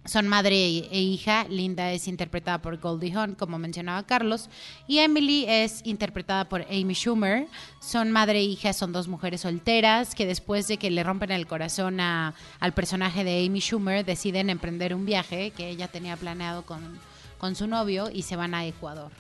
son 0.05 0.27
madre 0.27 0.57
e 0.57 0.89
e 0.91 1.01
hija. 1.01 1.45
Linda 1.49 1.93
es 1.93 2.09
interpretada 2.09 2.61
por 2.61 2.77
Goldie 2.79 3.13
Hawn, 3.15 3.35
como 3.35 3.59
mencionaba 3.59 4.03
Carlos, 4.05 4.51
y 4.89 4.99
Emily 4.99 5.45
es 5.49 5.81
interpretada 5.85 6.49
por 6.49 6.63
Amy 6.63 6.95
Schumer. 6.95 7.47
Son 7.81 8.11
madre 8.11 8.41
e 8.41 8.43
hija, 8.45 8.73
son 8.73 8.93
dos 8.93 9.07
mujeres 9.09 9.43
solteras 9.43 10.15
que 10.15 10.27
después 10.27 10.67
de 10.69 10.77
que 10.77 10.91
le 10.91 11.03
rompen 11.05 11.31
el 11.31 11.47
corazón 11.47 12.01
a- 12.01 12.35
al 12.61 12.73
personaje 12.75 13.23
de 13.25 13.47
Amy 13.47 13.61
Schumer 13.61 14.05
deciden 14.05 14.51
emprender 14.51 14.95
un 14.95 15.07
viaje 15.07 15.51
que 15.53 15.69
ella 15.69 15.89
tenía 15.89 16.17
planeado 16.17 16.63
con, 16.63 16.99
con 17.39 17.55
su 17.55 17.67
novio 17.67 18.11
y 18.13 18.23
se 18.23 18.37
van 18.37 18.55
a 18.55 18.67
Ecuador. 18.67 19.11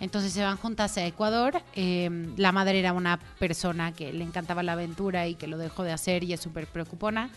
Entonces 0.00 0.32
se 0.32 0.44
van 0.44 0.56
juntas 0.56 0.96
a 0.96 1.04
Ecuador. 1.06 1.60
eh, 1.74 2.08
la 2.36 2.52
madre 2.52 2.78
era 2.78 2.92
una 2.92 3.18
persona 3.40 3.92
que 3.92 4.12
le 4.12 4.22
encantaba 4.22 4.62
la 4.62 4.74
aventura 4.74 5.26
y 5.26 5.34
que 5.34 5.48
lo 5.48 5.58
dejó 5.58 5.82
de 5.82 5.90
hacer 5.92 6.22
y 6.22 6.32
es 6.32 6.40
súper 6.40 6.68
preocupona. 6.68 7.30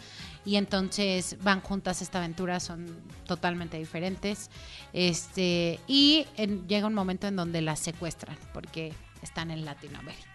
Y 0.45 0.55
entonces 0.55 1.37
van 1.43 1.61
juntas 1.61 2.01
a 2.01 2.03
esta 2.03 2.17
aventura, 2.17 2.59
son 2.59 2.87
totalmente 3.27 3.77
diferentes. 3.77 4.49
Este, 4.91 5.79
y 5.87 6.25
en- 6.37 6.67
llega 6.67 6.87
un 6.87 6.93
momento 6.93 7.27
en 7.27 7.35
donde 7.35 7.61
las 7.61 7.79
secuestran 7.79 8.37
porque 8.53 8.93
están 9.21 9.51
en 9.51 9.65
Latinoamérica. 9.65 10.27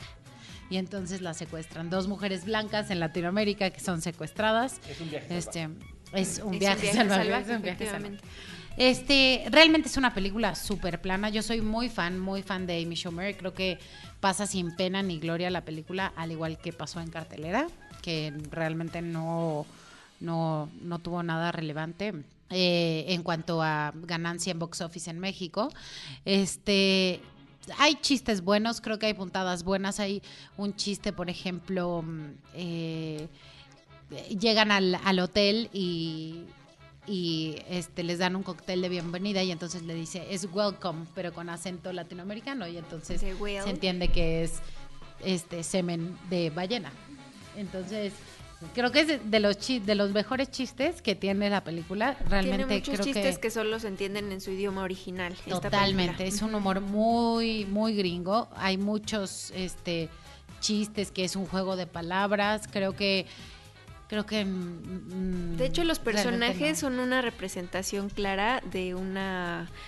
Y 0.70 0.76
entonces 0.78 1.20
las 1.20 1.36
secuestran. 1.36 1.90
Dos 1.90 2.08
mujeres 2.08 2.44
blancas 2.44 2.90
en 2.90 3.00
Latinoamérica 3.00 3.70
que 3.70 3.80
son 3.80 4.00
secuestradas. 4.02 4.80
Es 4.88 5.00
un 5.00 5.10
viaje 5.10 5.36
este, 5.38 5.68
Es 6.12 6.40
un 6.42 6.54
Es 6.54 6.60
viaje, 6.60 6.92
salvaje, 6.92 7.22
es 7.22 7.48
un 7.48 7.62
viaje 7.62 7.84
efectivamente. 7.84 8.18
salvaje. 8.22 8.36
Este, 8.78 9.44
realmente 9.50 9.88
es 9.88 9.96
una 9.96 10.12
película 10.12 10.54
súper 10.54 11.00
plana. 11.00 11.30
Yo 11.30 11.42
soy 11.42 11.60
muy 11.62 11.88
fan, 11.88 12.18
muy 12.20 12.42
fan 12.42 12.66
de 12.66 12.82
Amy 12.82 12.94
Schumer. 12.94 13.36
Creo 13.36 13.54
que 13.54 13.78
pasa 14.20 14.46
sin 14.46 14.74
pena 14.76 15.02
ni 15.02 15.18
gloria 15.18 15.50
la 15.50 15.64
película, 15.64 16.12
al 16.16 16.30
igual 16.32 16.58
que 16.58 16.72
pasó 16.72 17.00
en 17.00 17.10
cartelera, 17.10 17.68
que 18.02 18.32
realmente 18.50 19.00
no, 19.02 19.64
no, 20.20 20.68
no 20.82 20.98
tuvo 20.98 21.22
nada 21.22 21.52
relevante. 21.52 22.12
eh, 22.50 23.04
en 23.08 23.22
cuanto 23.24 23.60
a 23.62 23.92
ganancia 23.94 24.52
en 24.52 24.58
box 24.60 24.80
office 24.80 25.10
en 25.10 25.18
México. 25.18 25.68
Este, 26.24 27.20
hay 27.78 27.96
chistes 27.96 28.40
buenos, 28.42 28.80
creo 28.80 28.98
que 29.00 29.06
hay 29.06 29.14
puntadas 29.14 29.64
buenas. 29.64 29.98
Hay 29.98 30.22
un 30.56 30.76
chiste, 30.76 31.12
por 31.12 31.28
ejemplo, 31.28 32.02
mm, 32.06 32.24
eh, 32.54 33.28
llegan 34.38 34.70
al, 34.70 34.94
al 35.04 35.18
hotel 35.18 35.68
y, 35.72 36.44
y 37.08 37.56
este, 37.68 38.04
les 38.04 38.18
dan 38.20 38.36
un 38.36 38.44
cóctel 38.44 38.80
de 38.82 38.88
bienvenida 38.88 39.42
y 39.42 39.50
entonces 39.50 39.82
le 39.82 39.94
dice 39.94 40.26
es 40.30 40.46
welcome, 40.52 41.06
pero 41.16 41.32
con 41.32 41.48
acento 41.48 41.92
latinoamericano 41.92 42.68
y 42.68 42.76
entonces 42.78 43.20
se 43.20 43.70
entiende 43.70 44.08
que 44.08 44.44
es 44.44 44.60
este 45.24 45.64
semen 45.64 46.16
de 46.30 46.50
ballena. 46.50 46.92
Entonces, 47.56 48.12
creo 48.74 48.90
que 48.90 49.00
es 49.00 49.30
de- 49.30 49.40
los 49.40 49.58
de 49.66 49.94
los 49.94 50.12
mejores 50.12 50.50
chistes 50.50 51.02
que 51.02 51.14
tiene 51.14 51.50
la 51.50 51.62
película. 51.64 52.16
Realmente 52.28 52.64
Tiene 52.66 52.80
muchos 52.80 52.94
creo 52.94 53.04
chistes 53.04 53.34
que 53.36 53.40
que... 53.42 53.50
solo 53.50 53.78
se 53.78 53.88
entienden 53.88 54.32
en 54.32 54.40
su 54.40 54.50
idioma 54.50 54.82
original. 54.82 55.34
Totalmente, 55.48 56.26
es 56.26 56.42
un 56.42 56.54
humor 56.54 56.80
muy, 56.80 57.64
muy 57.66 57.94
gringo. 57.94 58.48
Hay 58.56 58.78
muchos 58.78 59.50
este, 59.54 60.08
chistes 60.60 61.10
que 61.10 61.24
es 61.24 61.36
un 61.36 61.46
juego 61.46 61.76
de 61.76 61.86
palabras. 61.86 62.68
Creo 62.70 62.94
que 62.94 63.26
creo 64.08 64.24
que... 64.26 64.44
mm, 64.44 65.56
De 65.56 65.66
hecho, 65.66 65.82
los 65.84 65.98
personajes 65.98 66.70
no. 66.82 66.88
son 66.88 67.00
una 67.00 67.22
representación 67.22 68.08
clara 68.08 68.62
de 68.70 68.94
un 68.94 69.16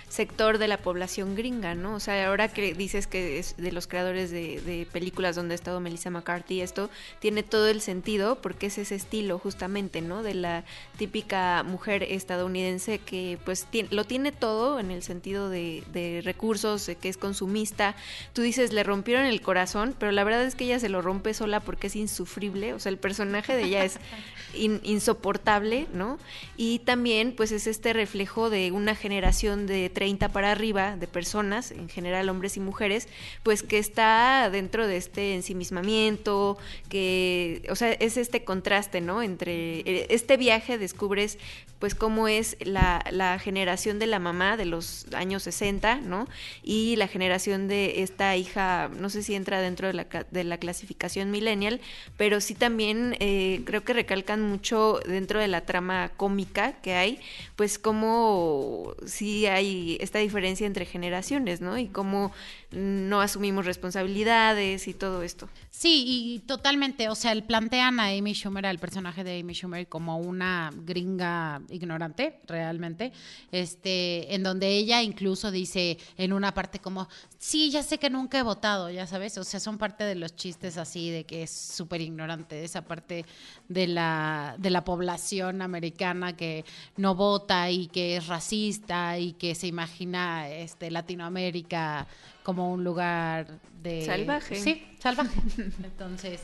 sector 0.09 0.57
de 0.57 0.67
la 0.67 0.77
población 0.77 1.35
gringa, 1.35 1.75
¿no? 1.75 1.95
O 1.95 1.99
sea, 1.99 2.27
ahora 2.27 2.47
que 2.47 2.73
dices 2.73 3.07
que 3.07 3.39
es 3.39 3.55
de 3.57 3.71
los 3.71 3.87
creadores 3.87 4.31
de, 4.31 4.59
de 4.61 4.87
películas 4.91 5.35
donde 5.35 5.53
ha 5.53 5.55
estado 5.55 5.79
Melissa 5.79 6.09
McCarthy, 6.09 6.61
esto 6.61 6.89
tiene 7.19 7.43
todo 7.43 7.67
el 7.67 7.81
sentido 7.81 8.41
porque 8.41 8.67
es 8.67 8.77
ese 8.77 8.95
estilo 8.95 9.39
justamente, 9.39 10.01
¿no? 10.01 10.23
De 10.23 10.33
la 10.33 10.63
típica 10.97 11.63
mujer 11.63 12.03
estadounidense 12.03 12.99
que 12.99 13.37
pues 13.45 13.65
ti- 13.65 13.87
lo 13.91 14.03
tiene 14.03 14.31
todo 14.31 14.79
en 14.79 14.91
el 14.91 15.03
sentido 15.03 15.49
de, 15.49 15.83
de 15.93 16.21
recursos, 16.23 16.89
que 17.01 17.09
es 17.09 17.17
consumista. 17.17 17.95
Tú 18.33 18.41
dices, 18.41 18.73
le 18.73 18.83
rompieron 18.83 19.25
el 19.25 19.41
corazón, 19.41 19.95
pero 19.97 20.11
la 20.11 20.23
verdad 20.23 20.43
es 20.43 20.55
que 20.55 20.65
ella 20.65 20.79
se 20.79 20.89
lo 20.89 21.01
rompe 21.01 21.33
sola 21.33 21.59
porque 21.59 21.87
es 21.87 21.95
insufrible, 21.95 22.73
o 22.73 22.79
sea, 22.79 22.89
el 22.91 22.97
personaje 22.97 23.55
de 23.55 23.63
ella 23.63 23.83
es 23.85 23.99
in- 24.53 24.81
insoportable, 24.83 25.87
¿no? 25.93 26.17
Y 26.57 26.79
también, 26.79 27.33
pues 27.35 27.51
es 27.51 27.67
este 27.67 27.93
reflejo 27.93 28.49
de 28.49 28.71
una 28.71 28.95
generación 28.95 29.67
de 29.67 29.89
30 29.89 30.29
para 30.29 30.51
arriba 30.51 30.95
de 30.97 31.07
personas, 31.07 31.71
en 31.71 31.89
general 31.89 32.29
hombres 32.29 32.57
y 32.57 32.59
mujeres, 32.59 33.07
pues 33.43 33.63
que 33.63 33.77
está 33.77 34.49
dentro 34.51 34.87
de 34.87 34.97
este 34.97 35.35
ensimismamiento, 35.35 36.57
que, 36.89 37.61
o 37.69 37.75
sea, 37.75 37.91
es 37.93 38.17
este 38.17 38.43
contraste, 38.43 39.01
¿no? 39.01 39.21
Entre 39.21 39.79
eh, 39.81 40.07
este 40.09 40.37
viaje 40.37 40.77
descubres, 40.77 41.37
pues, 41.79 41.95
cómo 41.95 42.27
es 42.27 42.57
la, 42.61 43.03
la 43.11 43.39
generación 43.39 43.99
de 43.99 44.07
la 44.07 44.19
mamá 44.19 44.57
de 44.57 44.65
los 44.65 45.05
años 45.13 45.43
60, 45.43 46.01
¿no? 46.01 46.27
Y 46.63 46.95
la 46.97 47.07
generación 47.07 47.67
de 47.67 48.03
esta 48.03 48.35
hija, 48.35 48.89
no 48.99 49.09
sé 49.09 49.23
si 49.23 49.35
entra 49.35 49.61
dentro 49.61 49.87
de 49.87 49.93
la, 49.93 50.05
de 50.29 50.43
la 50.43 50.57
clasificación 50.57 51.31
millennial, 51.31 51.81
pero 52.17 52.41
sí 52.41 52.53
también 52.53 53.15
eh, 53.19 53.61
creo 53.65 53.83
que 53.83 53.93
recalcan 53.93 54.41
mucho 54.41 54.99
dentro 55.05 55.39
de 55.39 55.47
la 55.47 55.61
trama 55.61 56.11
cómica 56.17 56.73
que 56.81 56.93
hay, 56.93 57.19
pues 57.55 57.79
cómo 57.79 58.93
sí 59.05 59.45
hay 59.45 59.97
esta 60.01 60.19
diferencia 60.19 60.67
entre 60.67 60.85
generaciones, 60.85 61.61
¿no? 61.61 61.77
Y 61.77 61.87
cómo 61.87 62.31
no 62.71 63.21
asumimos 63.21 63.65
responsabilidades 63.65 64.87
y 64.87 64.93
todo 64.93 65.23
esto. 65.23 65.49
Sí, 65.71 66.03
y 66.07 66.39
totalmente, 66.39 67.09
o 67.09 67.15
sea, 67.15 67.31
el 67.31 67.43
plantean 67.43 67.99
a 67.99 68.07
Amy 68.07 68.33
Schumer, 68.33 68.65
al 68.65 68.79
personaje 68.79 69.23
de 69.23 69.39
Amy 69.39 69.53
Schumer, 69.53 69.87
como 69.87 70.17
una 70.17 70.71
gringa 70.85 71.61
ignorante, 71.71 72.39
realmente, 72.47 73.11
este, 73.51 74.33
en 74.33 74.43
donde 74.43 74.69
ella 74.69 75.01
incluso 75.01 75.51
dice 75.51 75.97
en 76.17 76.33
una 76.33 76.53
parte 76.53 76.79
como, 76.79 77.07
sí, 77.37 77.71
ya 77.71 77.83
sé 77.83 77.97
que 77.97 78.09
nunca 78.09 78.39
he 78.39 78.43
votado, 78.43 78.89
ya 78.89 79.07
sabes, 79.07 79.37
o 79.37 79.43
sea, 79.43 79.59
son 79.59 79.77
parte 79.77 80.03
de 80.03 80.15
los 80.15 80.35
chistes 80.35 80.77
así 80.77 81.09
de 81.09 81.23
que 81.23 81.43
es 81.43 81.51
súper 81.51 82.01
ignorante, 82.01 82.63
esa 82.63 82.81
parte 82.81 83.25
de 83.67 83.87
la, 83.87 84.55
de 84.57 84.69
la 84.69 84.83
población 84.83 85.61
americana 85.61 86.35
que 86.35 86.65
no 86.97 87.15
vota 87.15 87.69
y 87.69 87.87
que 87.87 88.17
es 88.17 88.27
racista 88.27 89.17
y 89.17 89.33
que 89.33 89.55
se 89.55 89.67
imagina 89.67 90.49
este, 90.49 90.91
Latinoamérica 90.91 92.07
como 92.43 92.71
un 92.71 92.83
lugar 92.83 93.59
de... 93.81 94.05
Salvaje. 94.05 94.55
Sí, 94.55 94.87
salvaje. 94.99 95.39
Entonces, 95.83 96.41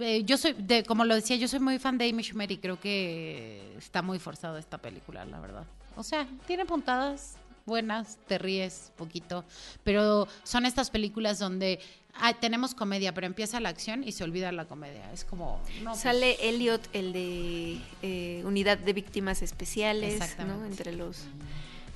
eh, 0.00 0.24
yo 0.24 0.36
soy, 0.36 0.54
de, 0.54 0.84
como 0.84 1.04
lo 1.04 1.14
decía, 1.14 1.36
yo 1.36 1.48
soy 1.48 1.60
muy 1.60 1.78
fan 1.78 1.98
de 1.98 2.08
Amy 2.08 2.22
Schumer 2.22 2.50
y 2.50 2.58
creo 2.58 2.80
que 2.80 3.74
está 3.78 4.02
muy 4.02 4.18
forzada 4.18 4.58
esta 4.58 4.78
película, 4.78 5.24
la 5.24 5.40
verdad. 5.40 5.64
O 5.96 6.02
sea, 6.02 6.26
tiene 6.46 6.66
puntadas 6.66 7.36
buenas, 7.66 8.18
te 8.26 8.38
ríes 8.38 8.90
poquito, 8.96 9.44
pero 9.84 10.26
son 10.42 10.66
estas 10.66 10.90
películas 10.90 11.38
donde 11.38 11.78
ah, 12.14 12.34
tenemos 12.34 12.74
comedia, 12.74 13.14
pero 13.14 13.26
empieza 13.26 13.60
la 13.60 13.68
acción 13.68 14.02
y 14.02 14.12
se 14.12 14.24
olvida 14.24 14.50
la 14.50 14.64
comedia. 14.64 15.12
Es 15.12 15.24
como... 15.24 15.60
no, 15.82 15.90
pues, 15.90 16.02
Sale 16.02 16.36
Elliot, 16.48 16.88
el 16.92 17.12
de 17.12 17.80
eh, 18.02 18.42
Unidad 18.44 18.78
de 18.78 18.92
Víctimas 18.92 19.42
Especiales, 19.42 20.18
¿no? 20.18 20.24
Exactamente. 20.24 20.66
Entre 20.66 20.92
los... 20.92 21.24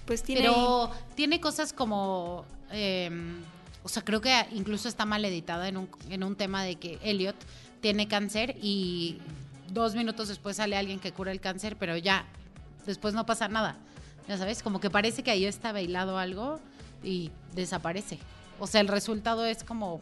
Pues 0.04 0.22
tiene... 0.22 0.42
Pero 0.42 0.90
tiene 1.14 1.40
cosas 1.40 1.72
como. 1.72 2.44
eh, 2.70 3.10
o 3.84 3.88
sea, 3.88 4.02
creo 4.02 4.20
que 4.22 4.34
incluso 4.52 4.88
está 4.88 5.04
mal 5.04 5.24
editada 5.24 5.68
en 5.68 5.76
un, 5.76 5.88
en 6.08 6.24
un 6.24 6.36
tema 6.36 6.64
de 6.64 6.76
que 6.76 6.98
Elliot 7.02 7.36
tiene 7.82 8.08
cáncer 8.08 8.56
y 8.62 9.18
dos 9.68 9.94
minutos 9.94 10.28
después 10.28 10.56
sale 10.56 10.76
alguien 10.76 10.98
que 10.98 11.12
cura 11.12 11.30
el 11.30 11.40
cáncer, 11.40 11.76
pero 11.78 11.96
ya, 11.98 12.24
después 12.86 13.12
no 13.12 13.26
pasa 13.26 13.46
nada. 13.46 13.76
Ya 14.26 14.38
sabes, 14.38 14.62
como 14.62 14.80
que 14.80 14.88
parece 14.88 15.22
que 15.22 15.30
ahí 15.30 15.44
está 15.44 15.70
bailado 15.72 16.16
algo 16.16 16.60
y 17.02 17.30
desaparece. 17.54 18.18
O 18.58 18.66
sea, 18.66 18.80
el 18.80 18.88
resultado 18.88 19.44
es 19.44 19.64
como. 19.64 20.00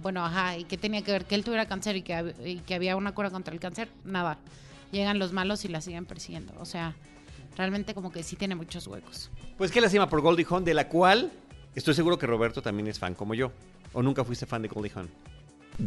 Bueno, 0.00 0.24
ajá, 0.24 0.58
¿y 0.58 0.64
qué 0.64 0.76
tenía 0.76 1.02
que 1.02 1.10
ver? 1.10 1.24
Que 1.24 1.34
él 1.34 1.42
tuviera 1.42 1.66
cáncer 1.66 1.96
y 1.96 2.02
que, 2.02 2.34
y 2.44 2.56
que 2.58 2.74
había 2.74 2.94
una 2.94 3.14
cura 3.14 3.30
contra 3.30 3.54
el 3.54 3.58
cáncer, 3.58 3.88
nada. 4.04 4.38
Llegan 4.92 5.18
los 5.18 5.32
malos 5.32 5.64
y 5.64 5.68
la 5.68 5.80
siguen 5.80 6.04
persiguiendo. 6.04 6.52
O 6.60 6.66
sea, 6.66 6.94
realmente 7.56 7.94
como 7.94 8.12
que 8.12 8.22
sí 8.22 8.36
tiene 8.36 8.54
muchos 8.54 8.86
huecos. 8.86 9.30
Pues 9.56 9.72
qué 9.72 9.80
lástima 9.80 10.08
por 10.08 10.20
Goldie 10.20 10.46
Hawn, 10.48 10.64
de 10.64 10.74
la 10.74 10.88
cual 10.88 11.32
estoy 11.78 11.94
seguro 11.94 12.18
que 12.18 12.26
Roberto 12.26 12.60
también 12.62 12.88
es 12.88 12.98
fan 12.98 13.14
como 13.14 13.34
yo. 13.34 13.50
¿O 13.92 14.02
nunca 14.02 14.22
fuiste 14.24 14.44
fan 14.46 14.62
de 14.62 14.68
Goldie 14.68 14.92
Hawn? 14.94 15.08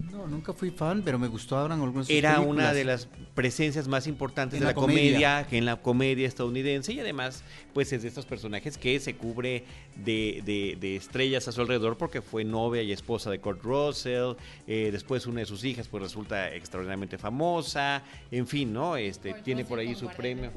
No, 0.10 0.26
nunca 0.26 0.54
fui 0.54 0.72
fan, 0.72 1.02
pero 1.04 1.20
me 1.20 1.28
gustaban 1.28 1.74
algunas 1.74 2.10
Era 2.10 2.36
películas. 2.36 2.56
una 2.64 2.74
de 2.74 2.86
las 2.86 3.10
presencias 3.36 3.90
más 3.90 4.08
importantes 4.08 4.54
En 4.54 4.62
de 4.62 4.66
la, 4.68 4.70
la 4.72 4.74
comedia. 4.76 5.04
comedia, 5.12 5.48
que 5.50 5.58
en 5.58 5.66
la 5.66 5.76
comedia 5.82 6.28
estadounidense 6.30 6.94
y 6.94 7.02
además 7.02 7.44
pues 7.74 7.92
es 7.92 8.02
de 8.04 8.08
estos 8.08 8.26
personajes 8.26 8.78
que 8.78 8.98
se 9.02 9.18
cubre 9.18 9.66
de, 9.98 10.42
de- 10.46 10.78
de 10.80 10.96
estrellas 10.96 11.50
a 11.50 11.52
su 11.52 11.60
alrededor 11.60 11.98
porque 11.98 12.22
fue 12.22 12.46
novia 12.46 12.82
y 12.84 12.94
esposa 12.94 13.30
de 13.30 13.40
Kurt 13.40 13.62
Russell, 13.64 14.36
eh, 14.66 14.90
después 14.94 15.28
una 15.28 15.42
de 15.42 15.46
sus 15.46 15.66
hijas 15.66 15.90
pues 15.90 16.02
resulta 16.04 16.54
extraordinariamente 16.56 17.18
famosa, 17.18 18.02
en 18.32 18.48
fin, 18.48 18.72
¿no? 18.72 18.96
Este 18.96 19.32
Kurt 19.32 19.44
tiene 19.44 19.62
Russell 19.64 19.70
por 19.72 19.80
ahí 19.80 19.94
su 19.96 20.08
premio. 20.08 20.52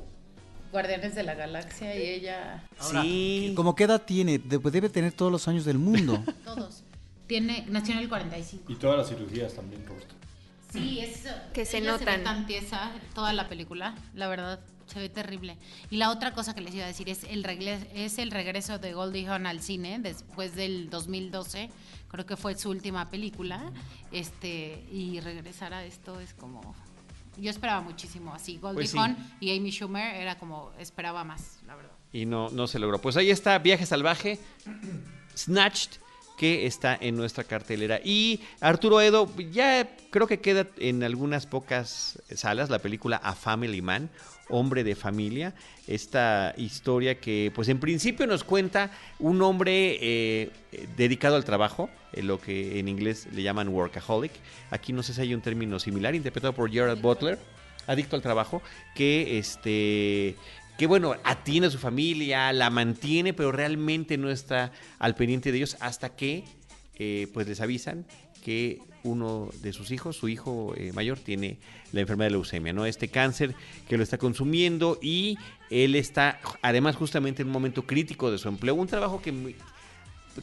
Guardianes 0.74 1.14
de 1.14 1.22
la 1.22 1.34
Galaxia 1.34 1.94
y 1.96 2.02
ella. 2.02 2.64
sí. 2.80 3.52
¿Cómo 3.56 3.74
qué 3.76 3.84
edad 3.84 4.02
tiene? 4.02 4.38
De- 4.40 4.58
debe 4.58 4.88
tener 4.88 5.12
todos 5.12 5.30
los 5.30 5.46
años 5.46 5.64
del 5.64 5.78
mundo. 5.78 6.22
Todos. 6.44 6.82
Tiene, 7.28 7.64
nació 7.68 7.94
en 7.94 8.00
el 8.00 8.08
45. 8.08 8.70
Y 8.72 8.74
todas 8.74 8.98
las 8.98 9.08
cirugías 9.08 9.54
también, 9.54 9.87
Roberto. 9.87 10.14
Sí, 10.72 10.98
es. 11.00 11.22
Que 11.52 11.64
se 11.64 11.78
ella 11.78 11.92
ve 11.96 11.98
notan. 12.00 12.24
tan 12.24 12.46
tiesa 12.46 12.90
toda 13.14 13.32
la 13.32 13.48
película, 13.48 13.94
la 14.14 14.26
verdad, 14.26 14.58
se 14.87 14.98
ve 14.98 15.08
terrible. 15.08 15.56
Y 15.90 15.96
la 15.98 16.10
otra 16.10 16.34
cosa 16.34 16.54
que 16.56 16.60
les 16.60 16.74
iba 16.74 16.84
a 16.84 16.88
decir 16.88 17.08
es 17.08 17.22
el, 17.24 17.44
regle- 17.44 17.87
es 17.94 18.18
el 18.18 18.32
regreso 18.32 18.78
de 18.80 18.92
Goldie 18.94 19.26
Hawn 19.28 19.46
al 19.46 19.60
cine 19.62 20.00
después 20.00 20.56
del 20.56 20.90
2012. 20.90 21.70
Creo 22.08 22.26
que 22.26 22.37
fue 22.37 22.58
su 22.58 22.68
última 22.70 23.08
película. 23.10 23.72
Este, 24.12 24.84
y 24.92 25.20
regresar 25.20 25.72
a 25.72 25.84
esto 25.84 26.18
es 26.20 26.34
como. 26.34 26.74
Yo 27.37 27.51
esperaba 27.51 27.81
muchísimo 27.81 28.33
así. 28.35 28.59
Goldie 28.59 28.77
Pues 28.83 28.90
sí. 28.90 28.99
Hawn 28.99 29.16
y 29.40 29.57
Amy 29.57 29.70
Schumer 29.70 30.14
era 30.16 30.38
como. 30.38 30.73
Esperaba 30.79 31.25
más, 31.25 31.59
la 31.66 31.75
verdad. 31.77 31.92
y 32.12 32.27
no, 32.27 32.49
no 32.51 32.66
se 32.66 32.79
logró. 32.79 33.01
Pues 33.01 33.16
ahí 33.16 33.31
está 33.31 33.59
Viaje 33.59 33.87
Salvaje, 33.87 34.38
Snatched, 35.37 35.90
que 36.37 36.66
está 36.66 36.97
en 37.01 37.16
nuestra 37.16 37.44
cartelera. 37.44 38.01
Y 38.05 38.40
Arturo 38.61 39.01
Edo, 39.01 39.31
ya 39.53 39.97
creo 40.11 40.27
que 40.27 40.40
queda 40.40 40.66
en 40.79 41.03
algunas 41.03 41.47
pocas 41.47 42.23
salas 42.35 42.70
la 42.70 42.81
película 42.81 43.16
A 43.16 43.35
Family 43.35 43.83
Man, 43.83 44.11
Hombre 44.49 44.85
de 44.85 44.94
Familia. 44.94 45.55
Esta 45.87 46.55
historia 46.57 47.20
que, 47.20 47.53
pues 47.55 47.68
en 47.68 47.81
principio 47.81 48.27
nos 48.27 48.44
cuenta 48.44 48.90
un 49.18 49.40
hombre 49.42 49.99
eh, 50.01 50.51
dedicado 50.97 51.37
al 51.37 51.44
trabajo, 51.44 51.88
eh, 52.12 52.23
lo 52.23 52.40
que 52.40 52.79
en 52.79 52.88
inglés 52.88 53.29
le 53.33 53.42
llaman 53.42 53.68
workaholic. 53.68 54.33
Aquí 54.70 54.92
no 54.92 55.03
sé 55.03 55.14
si 55.14 55.20
hay 55.20 55.35
un 55.35 55.40
término 55.40 55.79
similar, 55.79 56.14
interpretado 56.14 56.53
por 56.53 56.70
Gerard 56.70 57.01
Butler 57.01 57.38
adicto 57.87 58.16
al 58.16 58.23
trabajo, 58.23 58.62
que 58.94 59.38
este 59.38 60.37
que 60.76 60.87
bueno, 60.87 61.14
atiende 61.24 61.68
a 61.68 61.70
su 61.70 61.78
familia, 61.78 62.52
la 62.52 62.70
mantiene, 62.70 63.32
pero 63.32 63.52
realmente 63.52 64.18
no 64.18 64.30
está 64.30 64.72
al 64.98 65.14
pendiente 65.14 65.52
de 65.52 65.58
ellos 65.58 65.76
hasta 65.80 66.16
que 66.16 66.44
eh, 66.96 67.28
pues 67.32 67.46
les 67.46 67.60
avisan 67.60 68.04
que 68.44 68.80
uno 69.04 69.50
de 69.62 69.72
sus 69.72 69.90
hijos, 69.90 70.16
su 70.16 70.28
hijo 70.28 70.74
eh, 70.76 70.92
mayor, 70.92 71.18
tiene 71.18 71.58
la 71.92 72.00
enfermedad 72.00 72.28
de 72.28 72.32
leucemia, 72.32 72.72
¿no? 72.72 72.87
Este 72.87 73.08
cáncer 73.08 73.54
que 73.88 73.96
lo 73.96 74.02
está 74.02 74.18
consumiendo 74.18 74.98
y 75.00 75.38
él 75.70 75.94
está 75.94 76.40
además 76.62 76.96
justamente 76.96 77.42
en 77.42 77.48
un 77.48 77.52
momento 77.52 77.87
crítico 77.87 78.30
de 78.30 78.38
su 78.38 78.48
empleo, 78.48 78.74
un 78.74 78.87
trabajo 78.87 79.20
que 79.20 79.54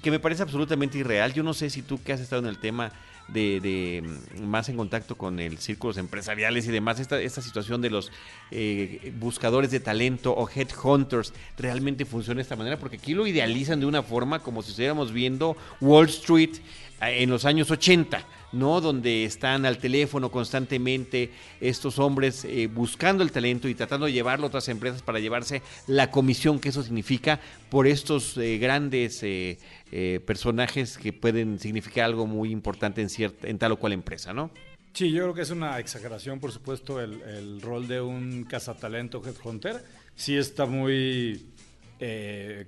que 0.02 0.12
me 0.12 0.20
parece 0.20 0.44
absolutamente 0.44 0.98
irreal. 0.98 1.34
Yo 1.34 1.44
no 1.44 1.54
sé 1.54 1.70
si 1.70 1.82
tú 1.82 2.02
que 2.02 2.14
has 2.14 2.22
estado 2.22 2.42
en 2.42 2.48
el 2.48 2.58
tema 2.58 2.92
de, 3.28 3.60
de, 3.60 4.04
mm, 4.38 4.44
más 4.44 4.70
en 4.70 4.78
contacto 4.78 5.16
con 5.16 5.40
el 5.40 5.58
círculos 5.58 5.98
empresariales 5.98 6.68
y 6.68 6.72
demás, 6.72 7.00
esta, 7.00 7.20
esta 7.22 7.42
situación 7.42 7.82
de 7.82 7.90
los 7.90 8.12
eh, 8.52 9.14
buscadores 9.20 9.72
de 9.72 9.80
talento 9.80 10.34
o 10.34 10.50
headhunters 10.50 11.34
realmente 11.58 12.06
funciona 12.06 12.38
de 12.38 12.44
esta 12.44 12.56
manera, 12.56 12.78
porque 12.78 12.98
aquí 12.98 13.14
lo 13.14 13.28
idealizan 13.28 13.80
de 13.80 13.86
una 13.86 14.04
forma 14.04 14.40
como 14.40 14.62
si 14.62 14.72
estuviéramos 14.72 15.12
viendo 15.12 15.56
Wall 15.80 16.08
Street 16.08 16.58
en 17.02 17.30
los 17.30 17.46
años 17.46 17.72
80. 17.72 18.26
¿no? 18.52 18.82
Donde 18.82 19.24
están 19.24 19.66
al 19.66 19.78
teléfono 19.78 20.30
constantemente 20.30 21.32
estos 21.60 22.00
hombres 22.00 22.46
eh, 22.46 22.68
buscando 22.68 23.24
el 23.24 23.32
talento 23.32 23.68
y 23.68 23.76
tratando 23.76 24.06
de 24.06 24.14
llevarlo 24.14 24.46
a 24.46 24.48
otras 24.48 24.68
empresas 24.70 25.02
para 25.02 25.20
llevarse 25.20 25.62
la 25.88 26.12
comisión 26.12 26.60
que 26.60 26.70
eso 26.70 26.84
significa 26.84 27.40
por 27.70 27.88
estos 27.88 28.38
eh, 28.38 28.58
grandes 28.58 29.24
eh, 29.24 29.58
eh, 29.92 30.20
personajes 30.26 30.98
que 30.98 31.14
pueden 31.14 31.60
significar 31.60 32.06
algo 32.06 32.28
muy 32.28 32.52
importante 32.52 33.02
en, 33.02 33.10
cierta, 33.10 33.48
en 33.48 33.58
tal 33.58 33.74
o 33.74 33.78
cual 33.78 33.94
empresa, 33.94 34.34
¿no? 34.34 34.52
Sí, 34.94 35.10
yo 35.12 35.24
creo 35.24 35.34
que 35.34 35.42
es 35.42 35.52
una 35.52 35.80
exageración, 35.80 36.42
por 36.42 36.52
supuesto, 36.52 37.00
el, 37.00 37.62
rol 37.62 37.88
de 37.88 38.02
un 38.02 38.44
cazatalento 38.44 39.22
headhunter. 39.26 39.82
Sí 40.16 40.36
está 40.36 40.66
muy 40.66 41.46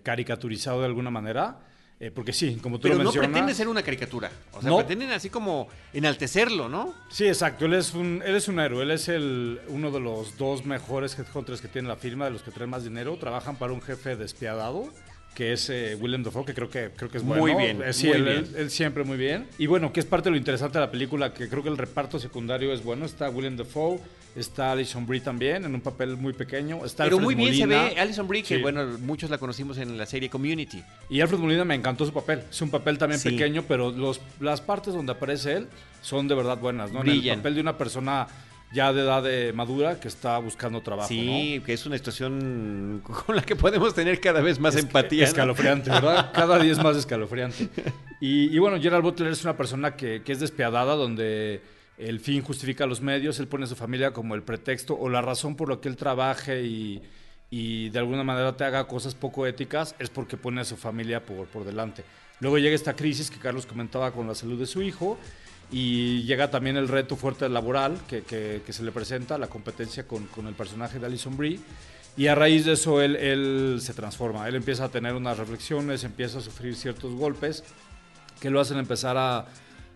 caricaturizado 0.03 0.79
de 0.79 0.85
alguna 0.85 1.09
manera. 1.09 1.59
Eh, 2.07 2.11
porque 2.11 2.33
sí, 2.33 2.57
como 2.61 2.77
tú 2.79 2.83
Pero 2.83 2.95
lo 2.95 2.99
no 2.99 3.03
mencionas. 3.05 3.29
pretende 3.31 3.53
ser 3.53 3.67
una 3.67 3.81
caricatura. 3.83 4.31
O 4.53 4.61
sea, 4.61 4.69
No. 4.69 4.77
pretenden 4.77 5.11
así 5.11 5.29
como 5.29 5.67
enaltecerlo, 5.93 6.67
¿no? 6.67 6.93
Sí, 7.09 7.25
exacto. 7.27 7.65
Él 7.65 7.73
es 7.73 7.93
un, 7.93 8.21
él 8.25 8.35
es 8.35 8.47
un 8.47 8.59
héroe. 8.59 8.83
Él 8.83 8.91
es 8.91 9.07
el, 9.09 9.59
uno 9.69 9.89
de 9.91 9.99
los 9.99 10.37
dos 10.37 10.65
mejores 10.65 11.17
headhunters 11.17 11.61
que 11.61 11.67
tiene 11.67 11.87
la 11.87 11.95
firma, 11.95 12.25
de 12.25 12.31
los 12.31 12.43
que 12.43 12.51
traen 12.51 12.69
más 12.69 12.83
dinero. 12.83 13.15
Trabajan 13.17 13.55
para 13.57 13.71
un 13.73 13.81
jefe 13.81 14.15
despiadado, 14.15 14.89
que 15.35 15.53
es 15.53 15.69
eh, 15.69 15.97
Willem 15.99 16.23
Dafoe, 16.23 16.45
que 16.45 16.53
creo 16.53 16.69
que, 16.69 16.91
creo 16.95 17.09
que 17.09 17.17
es 17.17 17.23
Muy 17.23 17.39
bueno. 17.39 17.57
bien, 17.57 17.81
Eh, 17.83 17.91
sí, 17.93 18.07
muy 18.07 18.17
él, 18.17 18.23
bien. 18.23 18.37
él- 18.37 18.55
él 18.57 18.69
siempre 18.69 19.03
muy 19.03 19.17
bien. 19.17 19.47
Y 19.57 19.65
bueno, 19.67 19.91
que 19.91 19.99
es 19.99 20.05
parte 20.05 20.25
de 20.25 20.31
lo 20.31 20.37
interesante 20.37 20.77
de 20.77 20.85
la 20.85 20.91
película, 20.91 21.33
que 21.33 21.49
creo 21.49 21.63
que 21.63 21.69
el 21.69 21.77
reparto 21.77 22.19
secundario 22.19 22.71
es 22.71 22.83
bueno. 22.83 23.05
Está 23.05 23.29
Willem 23.29 23.57
Dafoe, 23.57 23.99
está 24.35 24.71
Alison 24.71 25.05
Brie 25.07 25.21
también, 25.21 25.65
en 25.65 25.73
un 25.73 25.81
papel 25.81 26.17
muy 26.17 26.33
pequeño. 26.33 26.85
Está 26.85 27.05
Pero 27.05 27.17
Alfred 27.17 27.23
muy 27.25 27.35
bien 27.35 27.49
Molina. 27.67 27.89
se 27.89 27.95
ve 27.95 27.99
Alison 28.01 28.27
Brie, 28.27 28.43
que 28.43 28.55
Sí. 28.57 28.61
bueno, 28.61 28.85
muchos 28.99 29.29
la 29.29 29.37
conocimos 29.39 29.77
en 29.79 29.97
la 29.97 30.05
serie 30.05 30.29
Community. 30.29 30.83
Y 31.09 31.21
Alfred 31.21 31.39
Molina 31.39 31.65
me 31.65 31.75
encantó 31.75 32.05
su 32.05 32.13
papel. 32.13 32.43
Es 32.49 32.61
un 32.61 32.69
papel 32.69 32.97
también 32.99 33.19
Sí. 33.19 33.29
pequeño, 33.31 33.63
pero 33.67 33.91
los, 33.91 34.21
las 34.39 34.61
partes 34.61 34.93
donde 34.93 35.13
aparece 35.13 35.53
él 35.53 35.67
son 36.01 36.27
de 36.27 36.35
verdad 36.35 36.57
buenas, 36.59 36.91
¿no? 36.91 37.01
En 37.01 37.09
el 37.09 37.27
papel 37.37 37.55
de 37.55 37.61
una 37.61 37.77
persona 37.77 38.27
ya 38.73 38.91
de 38.91 39.01
edad 39.01 39.21
de 39.23 39.53
madura 39.53 39.99
que 39.99 40.07
está 40.07 40.37
buscando 40.39 40.81
trabajo, 40.81 41.07
Sí, 41.07 41.61
que 41.65 41.73
es 41.73 41.85
una 41.85 41.97
situación 41.97 43.01
con 43.25 43.35
la 43.35 43.41
que 43.43 43.55
podemos 43.55 43.93
tener 43.93 44.19
cada 44.19 44.41
vez 44.41 44.59
más 44.59 44.73
¿no? 44.73 44.79
Es- 44.79 44.85
empatía. 44.85 45.19
¿no? 45.23 45.27
Escalofriante, 45.27 45.89
¿verdad? 45.89 46.31
Cada 46.33 46.57
día 46.59 46.71
es 46.71 46.83
más 46.83 46.97
escalofriante. 46.97 47.69
Y, 48.19 48.55
y 48.55 48.59
bueno, 48.59 48.81
Gerald 48.81 49.03
Butler 49.03 49.31
es 49.31 49.43
una 49.43 49.55
persona 49.55 49.95
que, 49.95 50.23
que 50.23 50.31
es 50.31 50.39
despiadada, 50.39 50.95
donde 50.95 51.61
el 51.97 52.19
fin 52.19 52.41
justifica 52.41 52.85
los 52.87 53.01
medios, 53.01 53.39
él 53.39 53.47
pone 53.47 53.65
a 53.65 53.67
su 53.67 53.75
familia 53.75 54.11
como 54.11 54.33
el 54.35 54.41
pretexto 54.41 54.97
o 54.97 55.09
la 55.09 55.21
razón 55.21 55.55
por 55.55 55.69
la 55.69 55.79
que 55.79 55.89
él 55.89 55.95
trabaje 55.95 56.63
y, 56.63 57.01
y 57.51 57.89
de 57.89 57.99
alguna 57.99 58.23
manera 58.23 58.57
te 58.57 58.63
haga 58.63 58.87
cosas 58.87 59.13
poco 59.13 59.45
éticas, 59.45 59.93
es 59.99 60.09
porque 60.09 60.35
pone 60.37 60.61
a 60.61 60.63
su 60.65 60.75
familia 60.75 61.23
por, 61.23 61.45
por 61.47 61.63
delante. 61.63 62.03
Luego 62.39 62.57
llega 62.57 62.73
esta 62.75 62.95
crisis 62.95 63.29
que 63.29 63.37
Carlos 63.37 63.65
comentaba 63.67 64.11
con 64.11 64.27
la 64.27 64.33
salud 64.33 64.59
de 64.59 64.65
su 64.65 64.81
hijo 64.81 65.19
y 65.71 66.23
llega 66.23 66.51
también 66.51 66.77
el 66.77 66.87
reto 66.87 67.15
fuerte 67.15 67.47
laboral 67.49 67.97
que, 68.07 68.23
que- 68.23 68.61
se 68.73 68.83
le 68.83 68.91
presenta, 68.91 69.37
la 69.37 69.47
competencia 69.47 70.07
con, 70.07 70.25
con 70.27 70.47
el 70.47 70.53
personaje 70.53 70.99
de 70.99 71.05
Alison 71.05 71.35
Brie. 71.37 71.59
Y 72.15 72.27
a 72.27 72.35
raíz 72.35 72.65
de 72.65 72.73
eso 72.73 73.01
él, 73.01 73.15
él 73.15 73.79
se 73.81 73.93
transforma, 73.93 74.47
él 74.47 74.55
empieza 74.55 74.85
a 74.85 74.89
tener 74.89 75.15
unas 75.15 75.37
reflexiones, 75.37 76.03
empieza 76.03 76.37
a 76.37 76.41
sufrir 76.41 76.75
ciertos 76.75 77.13
golpes 77.15 77.63
que 78.39 78.51
lo 78.51 78.59
hacen 78.59 78.77
empezar 78.77 79.17
a, 79.17 79.45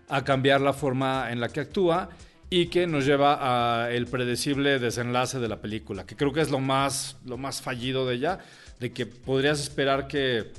a 0.08 0.24
cambiar 0.24 0.60
la 0.60 0.72
forma 0.72 1.30
en 1.30 1.38
la 1.40 1.48
que 1.48 1.60
actúa 1.60 2.08
y 2.50 2.66
que 2.68 2.86
nos 2.86 3.04
lleva 3.06 3.84
a 3.84 3.92
el 3.92 4.06
predecible 4.06 4.78
desenlace 4.80 5.38
de 5.38 5.48
la 5.48 5.58
película, 5.60 6.06
que 6.06 6.16
creo 6.16 6.32
que 6.32 6.40
es 6.40 6.50
lo 6.50 6.58
más, 6.58 7.18
lo 7.24 7.36
más 7.36 7.60
fallido 7.62 8.06
de 8.06 8.14
ella, 8.16 8.38
de 8.80 8.90
que 8.92 9.06
podrías 9.06 9.60
esperar 9.60 10.08
que, 10.08 10.50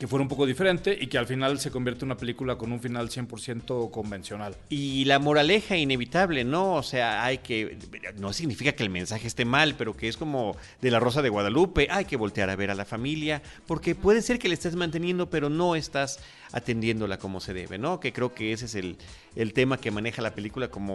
que 0.00 0.08
fuera 0.08 0.22
un 0.22 0.30
poco 0.30 0.46
diferente 0.46 0.96
y 0.98 1.08
que 1.08 1.18
al 1.18 1.26
final 1.26 1.60
se 1.60 1.70
convierte 1.70 2.06
en 2.06 2.08
una 2.08 2.16
película 2.16 2.56
con 2.56 2.72
un 2.72 2.80
final 2.80 3.10
100% 3.10 3.90
convencional. 3.90 4.56
Y 4.70 5.04
la 5.04 5.18
moraleja 5.18 5.76
inevitable, 5.76 6.42
¿no? 6.42 6.72
O 6.72 6.82
sea, 6.82 7.22
hay 7.22 7.38
que. 7.38 7.76
No 8.16 8.32
significa 8.32 8.72
que 8.72 8.82
el 8.82 8.88
mensaje 8.88 9.26
esté 9.26 9.44
mal, 9.44 9.74
pero 9.76 9.94
que 9.94 10.08
es 10.08 10.16
como 10.16 10.56
de 10.80 10.90
la 10.90 11.00
Rosa 11.00 11.20
de 11.20 11.28
Guadalupe. 11.28 11.88
Hay 11.90 12.06
que 12.06 12.16
voltear 12.16 12.48
a 12.48 12.56
ver 12.56 12.70
a 12.70 12.74
la 12.74 12.86
familia, 12.86 13.42
porque 13.66 13.94
puede 13.94 14.22
ser 14.22 14.38
que 14.38 14.48
le 14.48 14.54
estés 14.54 14.74
manteniendo, 14.74 15.28
pero 15.28 15.50
no 15.50 15.76
estás 15.76 16.18
atendiéndola 16.52 17.18
como 17.18 17.40
se 17.40 17.52
debe, 17.52 17.76
¿no? 17.76 18.00
Que 18.00 18.14
creo 18.14 18.32
que 18.32 18.54
ese 18.54 18.64
es 18.64 18.76
el, 18.76 18.96
el 19.36 19.52
tema 19.52 19.76
que 19.76 19.90
maneja 19.90 20.22
la 20.22 20.34
película 20.34 20.68
como 20.68 20.94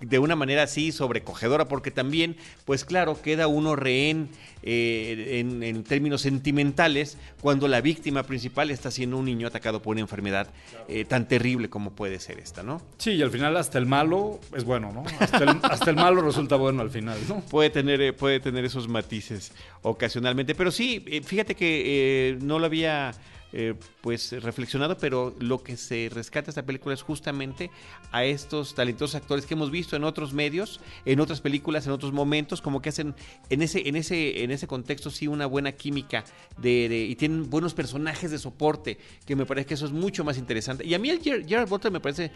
de 0.00 0.18
una 0.18 0.36
manera 0.36 0.64
así 0.64 0.92
sobrecogedora, 0.92 1.66
porque 1.66 1.90
también, 1.90 2.36
pues 2.64 2.84
claro, 2.84 3.20
queda 3.22 3.46
uno 3.46 3.76
rehén 3.76 4.28
eh, 4.62 5.40
en, 5.40 5.62
en 5.62 5.84
términos 5.84 6.22
sentimentales 6.22 7.16
cuando 7.40 7.68
la 7.68 7.80
víctima 7.80 8.22
principal 8.24 8.70
está 8.70 8.90
siendo 8.90 9.16
un 9.18 9.24
niño 9.24 9.46
atacado 9.46 9.80
por 9.80 9.92
una 9.92 10.00
enfermedad 10.00 10.48
eh, 10.88 11.04
tan 11.04 11.28
terrible 11.28 11.70
como 11.70 11.92
puede 11.92 12.18
ser 12.18 12.38
esta, 12.38 12.62
¿no? 12.62 12.82
Sí, 12.98 13.12
y 13.12 13.22
al 13.22 13.30
final 13.30 13.56
hasta 13.56 13.78
el 13.78 13.86
malo 13.86 14.40
es 14.56 14.64
bueno, 14.64 14.92
¿no? 14.92 15.04
Hasta 15.20 15.44
el, 15.44 15.48
hasta 15.62 15.90
el 15.90 15.96
malo 15.96 16.22
resulta 16.22 16.56
bueno 16.56 16.82
al 16.82 16.90
final, 16.90 17.18
¿no? 17.28 17.40
Puede 17.40 17.70
tener, 17.70 18.00
eh, 18.00 18.12
puede 18.12 18.40
tener 18.40 18.64
esos 18.64 18.88
matices 18.88 19.52
ocasionalmente. 19.82 20.54
Pero 20.54 20.70
sí, 20.70 21.04
eh, 21.06 21.22
fíjate 21.22 21.54
que 21.54 22.30
eh, 22.30 22.38
no 22.40 22.58
lo 22.58 22.66
había 22.66 23.12
eh, 23.56 23.74
pues 24.00 24.32
reflexionado, 24.42 24.98
pero 24.98 25.34
lo 25.38 25.62
que 25.62 25.76
se 25.76 26.10
rescata 26.12 26.46
de 26.46 26.50
esta 26.50 26.64
película 26.66 26.92
es 26.94 27.02
justamente 27.02 27.70
a 28.12 28.24
estos 28.24 28.74
talentosos 28.74 29.14
actores 29.14 29.46
que 29.46 29.54
hemos 29.54 29.70
visto 29.70 29.94
en 29.96 30.04
otros 30.04 30.32
medios, 30.34 30.80
en 31.04 31.20
otras 31.20 31.40
películas, 31.40 31.86
en 31.86 31.92
otros 31.92 32.12
momentos, 32.12 32.60
como 32.60 32.82
que 32.82 32.88
hacen 32.88 33.14
en 33.50 33.62
ese, 33.62 33.88
en 33.88 33.96
ese, 33.96 34.42
en 34.44 34.50
ese 34.50 34.66
contexto 34.66 35.10
sí 35.10 35.26
una 35.28 35.46
buena 35.46 35.72
química 35.72 36.24
de, 36.58 36.88
de- 36.88 37.04
y 37.04 37.14
tienen 37.16 37.48
buenos 37.48 37.74
personajes 37.74 38.30
de 38.30 38.38
soporte, 38.38 38.98
que 39.24 39.36
me 39.36 39.46
parece 39.46 39.66
que 39.66 39.74
eso 39.74 39.86
es 39.86 39.92
mucho 39.92 40.24
más 40.24 40.36
interesante. 40.36 40.84
Y 40.84 40.94
a 40.94 40.98
mí 40.98 41.08
el 41.10 41.22
Ger- 41.22 41.46
Gerard 41.46 41.68
Butler 41.68 41.92
me 41.92 42.00
parece 42.00 42.32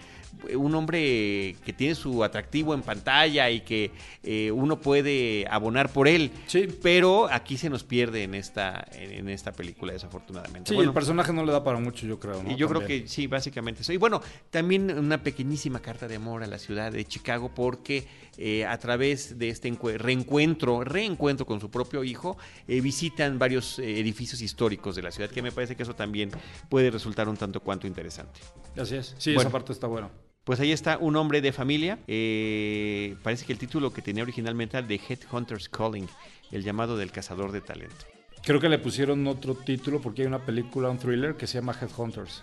eh, 0.49 0.57
un 0.57 0.75
hombre 0.75 1.57
que 1.65 1.73
tiene 1.77 1.95
su 1.95 2.23
atractivo 2.23 2.75
en 2.75 2.83
pantalla 2.83 3.51
y 3.51 3.61
que 3.63 3.91
eh, 4.23 4.51
uno 4.53 4.81
puede 4.81 5.47
abonar 5.51 5.93
por 5.93 6.07
él. 6.07 6.31
Sí. 6.47 6.69
Pero 6.83 7.29
aquí 7.31 7.57
se 7.57 7.69
nos 7.71 7.83
pierde 7.83 8.23
en 8.23 8.35
esta, 8.35 8.87
en, 8.93 9.11
en 9.13 9.29
esta 9.29 9.53
película, 9.53 9.93
desafortunadamente. 9.93 10.69
Sí, 10.71 10.75
Bueno, 10.77 10.91
el 10.91 10.95
personaje 11.09 11.33
no 11.33 11.45
le 11.45 11.53
da 11.53 11.65
para 11.65 11.79
mucho, 11.79 12.07
yo 12.07 12.19
creo, 12.21 12.43
¿no? 12.43 12.51
y 12.51 12.57
yo 12.57 12.69
creo 12.69 12.87
que 12.87 13.09
sí, 13.09 13.27
básicamente 13.27 13.83
eso. 13.83 13.93
Y 13.93 13.97
bueno, 13.97 14.21
también 14.51 14.91
una 14.99 15.23
pequeñísima 15.23 15.81
carta 15.81 16.07
de 16.07 16.17
amor 16.17 16.43
a 16.43 16.47
la 16.47 16.59
ciudad 16.59 16.93
de 16.93 17.05
Chicago 17.05 17.51
porque 17.55 18.07
eh, 18.37 18.65
a 18.67 18.79
través 18.79 19.39
de 19.39 19.49
este 19.49 19.73
encue- 19.73 19.97
reencuentro, 19.97 20.85
reencuentro 20.85 21.47
con 21.47 21.61
su 21.61 21.71
propio 21.71 22.05
hijo, 22.05 22.37
eh, 22.67 22.81
visitan 22.81 23.39
varios 23.39 23.79
eh, 23.79 23.99
edificios 24.01 24.41
históricos 24.43 24.95
de 24.97 25.03
la 25.03 25.11
ciudad, 25.11 25.31
que 25.31 25.43
me 25.43 25.51
parece 25.53 25.75
que 25.77 25.83
eso 25.83 25.95
también 25.95 26.31
puede 26.69 26.91
resultar 26.91 27.29
un 27.29 27.37
tanto 27.37 27.61
cuanto 27.61 27.87
interesante. 27.87 28.41
Así 28.77 28.97
es. 28.97 29.15
Sí, 29.19 29.31
Bueno. 29.35 29.43
esa 29.49 29.51
parte 29.51 29.73
está 29.73 29.87
buena. 29.87 30.09
Pues 30.45 30.61
ahí 30.61 30.73
está 30.73 30.97
un 30.99 31.17
hombre 31.17 31.41
de 31.41 31.53
familia. 31.53 31.99
eh, 32.07 33.17
parece 33.23 33.45
que 33.45 33.53
el 33.53 33.59
título 33.59 33.93
que 33.93 34.03
tenía 34.03 34.23
originalmente 34.23 34.77
era 34.79 34.87
The 34.87 35.01
Headhunter's 35.09 35.69
Calling, 35.69 36.09
el 36.53 36.63
llamado 36.65 36.97
del 36.97 37.11
cazador 37.13 37.53
de 37.53 37.61
talento. 37.61 38.07
Creo 38.45 38.61
que 38.61 38.69
le 38.69 38.79
pusieron 38.79 39.27
otro 39.27 39.55
título 39.55 40.01
porque 40.01 40.23
hay 40.23 40.29
una 40.29 40.39
película, 40.39 40.89
un 40.89 40.99
thriller 40.99 41.35
que 41.37 41.47
se 41.47 41.59
llama 41.59 41.77
Headhunters. 41.81 42.43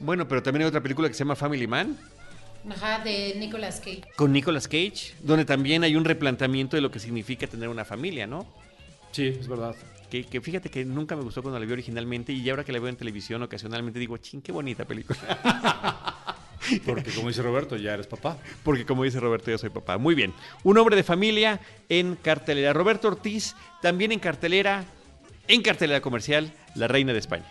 Bueno, 0.00 0.26
pero 0.26 0.42
también 0.42 0.62
hay 0.62 0.68
otra 0.68 0.80
película 0.82 1.08
que 1.08 1.14
se 1.14 1.20
llama 1.20 1.36
Family 1.36 1.66
Man. 1.66 1.96
Ajá, 2.68 2.98
de 3.04 3.34
Nicolas 3.38 3.78
Cage. 3.80 4.02
con 4.16 4.32
Nicolas 4.32 4.66
Cage, 4.66 5.14
donde 5.22 5.44
también 5.44 5.84
hay 5.84 5.96
un 5.96 6.04
replanteamiento 6.04 6.76
de 6.76 6.82
lo 6.82 6.90
que 6.90 6.98
significa 6.98 7.46
tener 7.46 7.68
una 7.68 7.84
familia, 7.84 8.26
¿no? 8.26 8.46
Sí, 9.12 9.28
es 9.28 9.48
verdad. 9.48 9.74
Que, 10.10 10.24
que 10.24 10.40
fíjate 10.40 10.70
que 10.70 10.84
nunca 10.84 11.14
me 11.16 11.22
gustó 11.22 11.42
cuando 11.42 11.58
la 11.60 11.66
vi 11.66 11.72
originalmente 11.72 12.32
y 12.32 12.48
ahora 12.50 12.64
que 12.64 12.72
la 12.72 12.80
veo 12.80 12.88
en 12.88 12.96
televisión 12.96 13.42
ocasionalmente 13.42 13.98
digo, 13.98 14.16
ching, 14.16 14.42
qué 14.42 14.52
bonita 14.52 14.84
película. 14.84 15.18
Porque 16.84 17.10
como 17.12 17.28
dice 17.28 17.42
Roberto, 17.42 17.76
ya 17.76 17.94
eres 17.94 18.06
papá. 18.06 18.36
Porque 18.62 18.84
como 18.84 19.04
dice 19.04 19.20
Roberto, 19.20 19.50
yo 19.50 19.58
soy 19.58 19.70
papá. 19.70 19.96
Muy 19.96 20.14
bien. 20.14 20.34
Un 20.64 20.76
hombre 20.78 20.96
de 20.96 21.02
familia 21.02 21.60
en 21.88 22.16
cartelera. 22.16 22.72
Roberto 22.72 23.08
Ortiz, 23.08 23.54
también 23.80 24.12
en 24.12 24.18
cartelera, 24.18 24.84
en 25.48 25.62
cartelera 25.62 26.00
comercial, 26.00 26.52
La 26.74 26.88
Reina 26.88 27.12
de 27.12 27.18
España. 27.18 27.46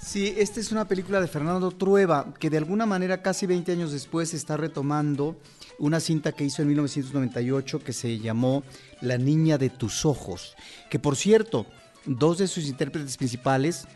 Sí, 0.00 0.34
esta 0.36 0.60
es 0.60 0.70
una 0.70 0.86
película 0.86 1.20
de 1.20 1.26
Fernando 1.26 1.70
Trueba, 1.70 2.34
que 2.38 2.50
de 2.50 2.58
alguna 2.58 2.86
manera 2.86 3.22
casi 3.22 3.46
20 3.46 3.72
años 3.72 3.92
después 3.92 4.32
está 4.34 4.56
retomando 4.56 5.36
una 5.78 6.00
cinta 6.00 6.32
que 6.32 6.44
hizo 6.44 6.62
en 6.62 6.68
1998 6.68 7.80
que 7.80 7.92
se 7.92 8.18
llamó 8.18 8.62
La 9.00 9.18
Niña 9.18 9.58
de 9.58 9.70
tus 9.70 10.04
Ojos, 10.04 10.56
que 10.90 10.98
por 10.98 11.16
cierto, 11.16 11.66
dos 12.04 12.38
de 12.38 12.48
sus 12.48 12.66
intérpretes 12.66 13.16
principales 13.16 13.86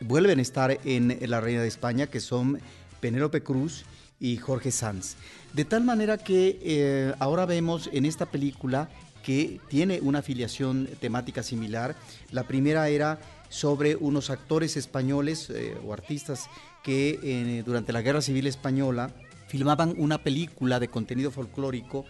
vuelven 0.00 0.38
a 0.38 0.42
estar 0.42 0.78
en 0.84 1.18
La 1.28 1.40
Reina 1.40 1.62
de 1.62 1.68
España, 1.68 2.06
que 2.06 2.20
son 2.20 2.60
Penélope 3.00 3.42
Cruz 3.42 3.84
y 4.20 4.36
Jorge 4.36 4.70
Sanz. 4.70 5.16
De 5.52 5.64
tal 5.64 5.82
manera 5.84 6.18
que 6.18 6.58
eh, 6.62 7.14
ahora 7.18 7.46
vemos 7.46 7.88
en 7.92 8.04
esta 8.04 8.26
película 8.26 8.88
que 9.28 9.60
tiene 9.68 10.00
una 10.00 10.20
afiliación 10.20 10.88
temática 11.00 11.42
similar. 11.42 11.94
La 12.32 12.44
primera 12.44 12.88
era 12.88 13.20
sobre 13.50 13.94
unos 13.94 14.30
actores 14.30 14.78
españoles 14.78 15.50
eh, 15.50 15.76
o 15.84 15.92
artistas 15.92 16.48
que 16.82 17.20
eh, 17.22 17.62
durante 17.62 17.92
la 17.92 18.00
Guerra 18.00 18.22
Civil 18.22 18.46
Española 18.46 19.10
filmaban 19.46 19.94
una 19.98 20.16
película 20.16 20.80
de 20.80 20.88
contenido 20.88 21.30
folclórico, 21.30 22.06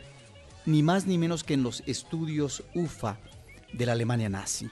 ni 0.64 0.84
más 0.84 1.06
ni 1.06 1.18
menos 1.18 1.42
que 1.42 1.54
en 1.54 1.64
los 1.64 1.82
estudios 1.86 2.62
UFA 2.76 3.18
de 3.72 3.86
la 3.86 3.92
Alemania 3.94 4.28
nazi. 4.28 4.70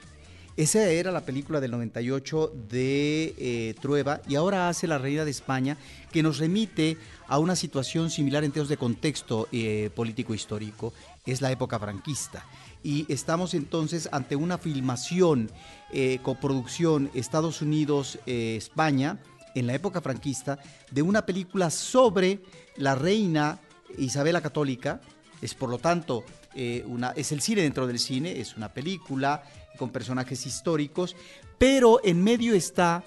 Esa 0.57 0.89
era 0.89 1.11
la 1.11 1.21
película 1.21 1.59
del 1.59 1.69
98 1.69 2.51
de 2.67 3.35
eh, 3.37 3.75
Trueba 3.79 4.21
y 4.27 4.33
ahora 4.33 4.69
hace 4.69 4.87
La 4.87 4.97
Reina 4.97 5.23
de 5.23 5.29
España 5.29 5.77
que 6.11 6.23
nos 6.23 6.39
remite 6.39 6.97
a 7.27 7.37
una 7.37 7.55
situación 7.55 8.09
similar 8.09 8.43
en 8.43 8.51
términos 8.51 8.69
de 8.69 8.77
contexto 8.77 9.47
eh, 9.51 9.91
político-histórico. 9.95 10.93
Es 11.27 11.41
la 11.41 11.51
época 11.51 11.77
franquista. 11.77 12.43
Y 12.81 13.05
estamos 13.13 13.53
entonces 13.53 14.09
ante 14.11 14.35
una 14.35 14.57
filmación, 14.57 15.51
eh, 15.93 16.17
coproducción 16.23 17.11
Estados 17.13 17.61
Unidos-España 17.61 19.19
en 19.53 19.67
la 19.67 19.75
época 19.75 20.01
franquista 20.01 20.57
de 20.91 21.01
una 21.01 21.25
película 21.25 21.69
sobre 21.69 22.41
la 22.77 22.95
reina 22.95 23.59
Isabela 23.97 24.41
Católica, 24.41 25.01
es 25.41 25.53
por 25.53 25.69
lo 25.69 25.77
tanto 25.77 26.23
eh, 26.55 26.83
una, 26.87 27.11
es 27.11 27.31
el 27.31 27.41
cine 27.41 27.61
dentro 27.61 27.87
del 27.87 27.99
cine, 27.99 28.39
es 28.39 28.55
una 28.57 28.73
película 28.73 29.43
con 29.77 29.89
personajes 29.89 30.45
históricos, 30.45 31.15
pero 31.57 31.99
en 32.03 32.23
medio 32.23 32.53
está 32.53 33.03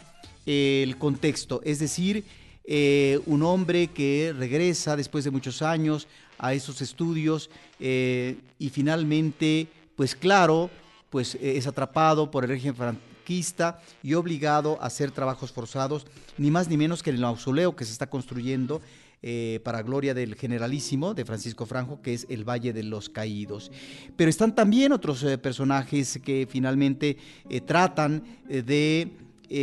eh, 0.46 0.82
el 0.84 0.96
contexto, 0.96 1.60
es 1.64 1.78
decir, 1.78 2.24
eh, 2.64 3.20
un 3.26 3.42
hombre 3.42 3.88
que 3.88 4.32
regresa 4.36 4.94
después 4.96 5.24
de 5.24 5.30
muchos 5.30 5.62
años 5.62 6.06
a 6.40 6.54
esos 6.54 6.82
estudios 6.82 7.50
y 7.78 8.70
finalmente, 8.70 9.68
pues 9.96 10.16
claro, 10.16 10.70
pues 11.10 11.36
es 11.40 11.66
atrapado 11.66 12.30
por 12.30 12.44
el 12.44 12.50
régimen 12.50 12.74
franquista 12.74 13.80
y 14.02 14.14
obligado 14.14 14.76
a 14.80 14.86
hacer 14.86 15.10
trabajos 15.10 15.52
forzados, 15.52 16.06
ni 16.38 16.50
más 16.50 16.68
ni 16.68 16.76
menos 16.76 17.02
que 17.02 17.10
en 17.10 17.16
el 17.16 17.22
mausoleo 17.22 17.76
que 17.76 17.84
se 17.84 17.92
está 17.92 18.08
construyendo 18.08 18.80
eh, 19.22 19.60
para 19.64 19.82
gloria 19.82 20.14
del 20.14 20.34
generalísimo 20.34 21.12
de 21.12 21.26
Francisco 21.26 21.66
Franco, 21.66 22.00
que 22.00 22.14
es 22.14 22.26
el 22.30 22.48
Valle 22.48 22.72
de 22.72 22.82
los 22.82 23.10
Caídos. 23.10 23.70
Pero 24.16 24.30
están 24.30 24.54
también 24.54 24.92
otros 24.92 25.22
eh, 25.24 25.36
personajes 25.36 26.18
que 26.24 26.48
finalmente 26.50 27.18
eh, 27.50 27.60
tratan 27.60 28.24
de 28.48 29.12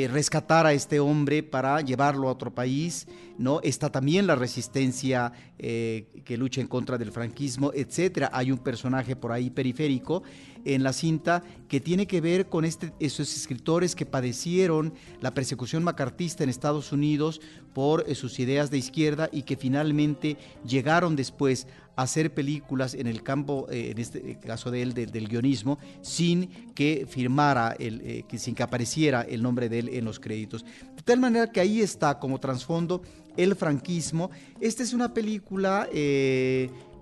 rescatar 0.10 0.66
a 0.66 0.74
este 0.74 1.00
hombre 1.00 1.44
para 1.44 1.80
llevarlo 1.80 2.28
a 2.28 2.32
otro 2.34 2.54
país, 2.54 3.08
¿no? 3.38 3.62
Está 3.62 3.90
también 3.90 4.28
la 4.28 4.36
resistencia 4.36 5.32
que 5.58 6.38
lucha 6.38 6.60
en 6.60 6.68
contra 6.68 6.98
del 6.98 7.14
franquismo, 7.14 7.72
etcétera. 7.74 8.30
Hay 8.34 8.52
un 8.52 8.58
personaje 8.58 9.16
por 9.16 9.32
ahí 9.32 9.50
periférico 9.50 10.24
en 10.68 10.84
la 10.84 10.94
cinta 10.94 11.44
que 11.70 11.80
tiene 11.80 12.08
que 12.08 12.22
ver 12.22 12.48
con 12.48 12.66
este, 12.66 12.92
esos 13.00 13.36
escritores 13.36 13.96
que 13.96 14.06
padecieron 14.06 14.94
la 15.22 15.34
persecución 15.34 15.84
macartista 15.84 16.44
en 16.44 16.50
Estados 16.50 16.92
Unidos 16.92 17.42
por 17.74 18.06
eh, 18.08 18.16
sus 18.16 18.40
ideas 18.40 18.70
de 18.70 18.78
izquierda 18.78 19.30
y 19.32 19.44
que 19.44 19.56
finalmente 19.56 20.38
llegaron 20.66 21.16
después 21.16 21.68
hacer 21.98 22.34
películas 22.34 22.94
en 22.94 23.08
el 23.08 23.24
campo, 23.24 23.68
eh, 23.70 23.90
en 23.92 23.98
este 23.98 24.38
caso 24.40 24.72
de 24.72 24.84
él, 24.84 24.94
del 24.94 25.28
guionismo, 25.28 25.80
sin 26.02 26.48
que 26.74 27.06
firmara, 27.10 27.76
el, 27.78 28.02
eh, 28.06 28.24
sin 28.38 28.56
que 28.56 28.64
apareciera 28.64 29.24
el 29.24 29.42
nombre 29.42 29.68
de 29.68 29.80
él 29.80 29.90
en 29.90 30.06
los 30.06 30.20
créditos. 30.20 30.64
De 30.96 31.02
tal 31.04 31.20
manera 31.20 31.52
que 31.52 31.60
ahí 31.60 31.82
está 31.82 32.20
como 32.20 32.40
trasfondo 32.40 33.02
el 33.36 33.56
franquismo. 33.56 34.30
Esta 34.62 34.84
es 34.84 34.94
una 34.94 35.14
película 35.14 35.90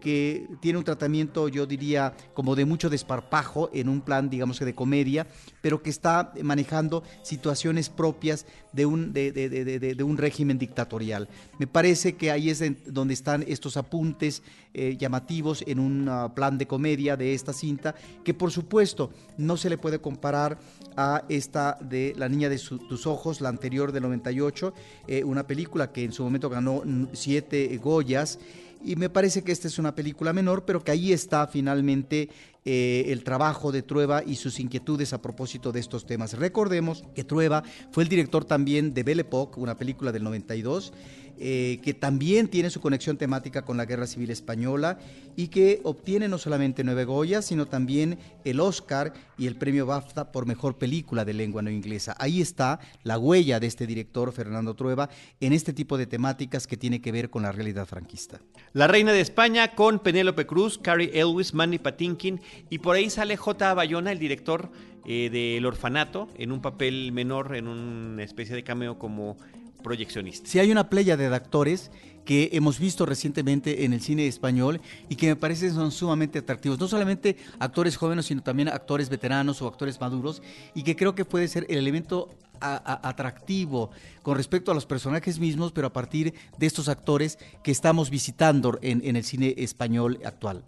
que 0.05 0.47
tiene 0.59 0.77
un 0.77 0.83
tratamiento, 0.83 1.47
yo 1.47 1.65
diría, 1.65 2.15
como 2.35 2.55
de 2.55 2.63
mucho 2.63 2.91
desparpajo 2.91 3.71
en 3.73 3.89
un 3.89 4.01
plan, 4.01 4.29
digamos 4.29 4.59
que 4.59 4.65
de 4.65 4.75
comedia, 4.75 5.25
pero 5.63 5.81
que 5.81 5.89
está 5.89 6.31
manejando 6.43 7.01
situaciones 7.23 7.89
propias 7.89 8.45
de 8.71 8.85
un, 8.85 9.13
de, 9.13 9.97
un 10.05 10.17
régimen 10.17 10.59
dictatorial. 10.59 11.27
Me 11.57 11.65
parece 11.65 12.17
que 12.17 12.29
ahí 12.29 12.51
es 12.51 12.63
donde 12.85 13.15
están 13.15 13.43
estos 13.47 13.77
apuntes 13.77 14.43
eh, 14.75 14.95
llamativos 14.95 15.63
en 15.65 15.79
un 15.79 16.07
ah, 16.07 16.35
plan 16.35 16.59
de 16.59 16.67
comedia 16.67 17.17
de 17.17 17.33
esta 17.33 17.51
cinta, 17.51 17.95
que 18.23 18.35
por 18.35 18.51
supuesto 18.51 19.09
no 19.39 19.57
se 19.57 19.71
le 19.71 19.79
puede 19.79 19.97
comparar 19.97 20.59
a 20.95 21.23
esta 21.29 21.79
de 21.81 22.13
La 22.15 22.29
Niña 22.29 22.47
de 22.47 22.59
tus 22.59 23.07
Ojos, 23.07 23.41
la 23.41 23.49
anterior 23.49 23.91
del 23.91 24.03
98, 24.03 24.71
eh, 25.07 25.23
una 25.23 25.47
película 25.47 25.91
que 25.91 26.03
en 26.03 26.11
su 26.11 26.23
momento 26.23 26.47
ganó 26.47 26.83
siete 27.13 27.75
Goyas 27.81 28.37
y 28.85 28.95
me 28.95 29.09
parece 29.09 29.43
que 29.43 29.51
esta 29.51 29.67
es 29.67 29.79
una 29.79 29.95
película 29.95 30.31
menor, 30.31 30.65
pero 30.65 30.83
que 30.83 30.91
ahí 30.91 31.11
está 31.11 31.47
finalmente 31.47 32.29
eh, 32.63 33.05
el 33.07 33.23
trabajo 33.23 33.71
de 33.71 33.81
Trueba 33.81 34.23
y 34.23 34.35
sus 34.35 34.59
inquietudes 34.59 35.13
a 35.13 35.21
propósito 35.21 35.71
de 35.71 35.79
estos 35.79 36.05
temas. 36.05 36.33
Recordemos 36.33 37.03
que 37.13 37.23
Trueba 37.23 37.63
fue 37.91 38.03
el 38.03 38.09
director 38.09 38.45
también 38.45 38.93
de 38.93 39.03
Belle 39.03 39.21
Époque, 39.21 39.59
una 39.59 39.77
película 39.77 40.11
del 40.11 40.23
92, 40.23 40.93
eh, 41.37 41.79
que 41.83 41.93
también 41.93 42.47
tiene 42.47 42.69
su 42.69 42.79
conexión 42.79 43.17
temática 43.17 43.63
con 43.63 43.77
la 43.77 43.85
Guerra 43.85 44.07
Civil 44.07 44.31
Española 44.31 44.97
y 45.35 45.49
que 45.49 45.81
obtiene 45.83 46.29
no 46.29 46.37
solamente 46.37 46.83
nueve 46.83 47.03
Goya, 47.03 47.41
sino 47.41 47.65
también 47.65 48.17
el 48.45 48.59
Oscar 48.59 49.13
y 49.37 49.47
el 49.47 49.57
premio 49.57 49.85
BAFTA 49.85 50.31
por 50.31 50.45
mejor 50.45 50.77
película 50.77 51.25
de 51.25 51.33
lengua 51.33 51.61
no 51.61 51.69
inglesa. 51.69 52.15
Ahí 52.19 52.41
está 52.41 52.79
la 53.03 53.19
huella 53.19 53.59
de 53.59 53.67
este 53.67 53.85
director, 53.85 54.31
Fernando 54.31 54.73
Trueba, 54.75 55.09
en 55.39 55.53
este 55.53 55.73
tipo 55.73 55.97
de 55.97 56.07
temáticas 56.07 56.67
que 56.67 56.77
tiene 56.77 57.01
que 57.01 57.11
ver 57.11 57.29
con 57.29 57.43
la 57.43 57.51
realidad 57.51 57.85
franquista. 57.85 58.39
La 58.73 58.87
Reina 58.87 59.11
de 59.11 59.21
España 59.21 59.75
con 59.75 59.99
Penélope 59.99 60.45
Cruz, 60.45 60.77
Carrie 60.77 61.11
Elwes, 61.19 61.53
Manny 61.53 61.79
Patinkin 61.79 62.39
y 62.69 62.79
por 62.79 62.95
ahí 62.95 63.09
sale 63.09 63.35
J. 63.35 63.73
Bayona, 63.73 64.11
el 64.11 64.19
director 64.19 64.71
eh, 65.05 65.29
del 65.29 65.65
orfanato, 65.65 66.29
en 66.37 66.51
un 66.51 66.61
papel 66.61 67.11
menor, 67.11 67.55
en 67.55 67.67
una 67.67 68.23
especie 68.23 68.55
de 68.55 68.63
cameo 68.63 68.97
como 68.97 69.37
proyeccionista. 69.83 70.49
Sí, 70.49 70.59
hay 70.59 70.71
una 70.71 70.89
playa 70.89 71.17
de 71.17 71.27
actores 71.27 71.91
que 72.25 72.49
hemos 72.53 72.79
visto 72.79 73.05
recientemente 73.05 73.85
en 73.85 73.93
el 73.93 74.01
cine 74.01 74.27
español 74.27 74.81
y 75.09 75.15
que 75.15 75.27
me 75.27 75.35
parece 75.35 75.69
son 75.69 75.91
sumamente 75.91 76.39
atractivos. 76.39 76.79
No 76.79 76.87
solamente 76.87 77.37
actores 77.59 77.95
jóvenes, 77.95 78.25
sino 78.25 78.41
también 78.41 78.67
actores 78.67 79.09
veteranos 79.09 79.61
o 79.61 79.67
actores 79.67 80.01
maduros 80.01 80.41
y 80.73 80.83
que 80.83 80.95
creo 80.95 81.13
que 81.13 81.23
puede 81.23 81.47
ser 81.47 81.65
el 81.69 81.77
elemento 81.77 82.29
atractivo 82.59 83.91
con 84.23 84.37
respecto 84.37 84.71
a 84.71 84.73
los 84.73 84.85
personajes 84.85 85.39
mismos, 85.39 85.71
pero 85.71 85.87
a 85.87 85.93
partir 85.93 86.33
de 86.57 86.65
estos 86.65 86.89
actores 86.89 87.37
que 87.63 87.71
estamos 87.71 88.09
visitando 88.09 88.79
en, 88.81 89.05
en 89.05 89.15
el 89.15 89.23
cine 89.23 89.53
español 89.57 90.19
actual. 90.25 90.63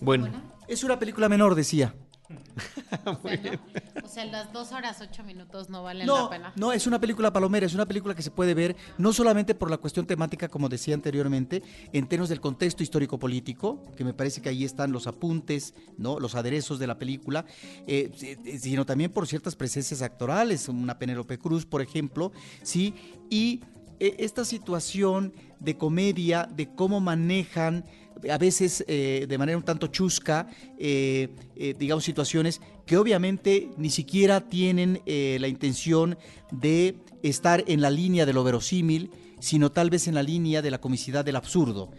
Bueno. 0.00 0.28
Es 0.68 0.84
una 0.84 0.98
película 0.98 1.30
menor, 1.30 1.54
decía. 1.54 1.94
o, 4.04 4.08
sea, 4.08 4.24
las 4.26 4.52
dos 4.52 4.72
horas 4.72 5.00
ocho 5.00 5.22
minutos 5.24 5.70
no 5.70 5.82
valen 5.82 6.06
la 6.06 6.28
pena. 6.28 6.52
No, 6.56 6.72
es 6.72 6.86
una 6.86 7.00
película 7.00 7.32
palomera, 7.32 7.66
es 7.66 7.74
una 7.74 7.86
película 7.86 8.14
que 8.14 8.22
se 8.22 8.30
puede 8.30 8.54
ver 8.54 8.76
no 8.98 9.12
solamente 9.12 9.54
por 9.54 9.70
la 9.70 9.78
cuestión 9.78 10.06
temática, 10.06 10.48
como 10.48 10.68
decía 10.68 10.94
anteriormente, 10.94 11.62
en 11.92 12.06
términos 12.06 12.28
del 12.28 12.40
contexto 12.40 12.82
histórico-político, 12.82 13.82
que 13.96 14.04
me 14.04 14.12
parece 14.12 14.42
que 14.42 14.48
ahí 14.50 14.64
están 14.64 14.92
los 14.92 15.06
apuntes, 15.06 15.74
no, 15.96 16.20
los 16.20 16.34
aderezos 16.34 16.78
de 16.78 16.86
la 16.86 16.98
película, 16.98 17.46
eh, 17.86 18.10
eh, 18.20 18.58
sino 18.58 18.84
también 18.84 19.10
por 19.10 19.26
ciertas 19.26 19.56
presencias 19.56 20.02
actorales, 20.02 20.68
una 20.68 20.98
Penélope 20.98 21.38
Cruz, 21.38 21.64
por 21.64 21.80
ejemplo, 21.80 22.32
sí, 22.62 22.94
y 23.30 23.62
eh, 24.00 24.16
esta 24.18 24.44
situación 24.44 25.32
de 25.60 25.76
comedia, 25.76 26.48
de 26.54 26.72
cómo 26.74 27.00
manejan 27.00 27.84
a 28.30 28.38
veces 28.38 28.84
eh, 28.88 29.26
de 29.28 29.38
manera 29.38 29.58
un 29.58 29.64
tanto 29.64 29.86
chusca, 29.88 30.48
eh, 30.78 31.28
eh, 31.56 31.74
digamos, 31.78 32.04
situaciones 32.04 32.60
que 32.86 32.96
obviamente 32.96 33.70
ni 33.76 33.90
siquiera 33.90 34.48
tienen 34.48 35.02
la 35.06 35.46
intención 35.46 36.16
de 36.50 36.96
estar 37.22 37.62
en 37.66 37.82
la 37.82 37.90
línea 37.90 38.24
de 38.24 38.32
lo 38.32 38.44
verosímil, 38.44 39.10
sino 39.40 39.70
tal 39.70 39.90
vez 39.90 40.08
en 40.08 40.14
la 40.14 40.22
línea 40.22 40.62
de 40.62 40.70
la 40.70 40.80
comicidad 40.80 41.24
del 41.24 41.36
absurdo. 41.36 41.90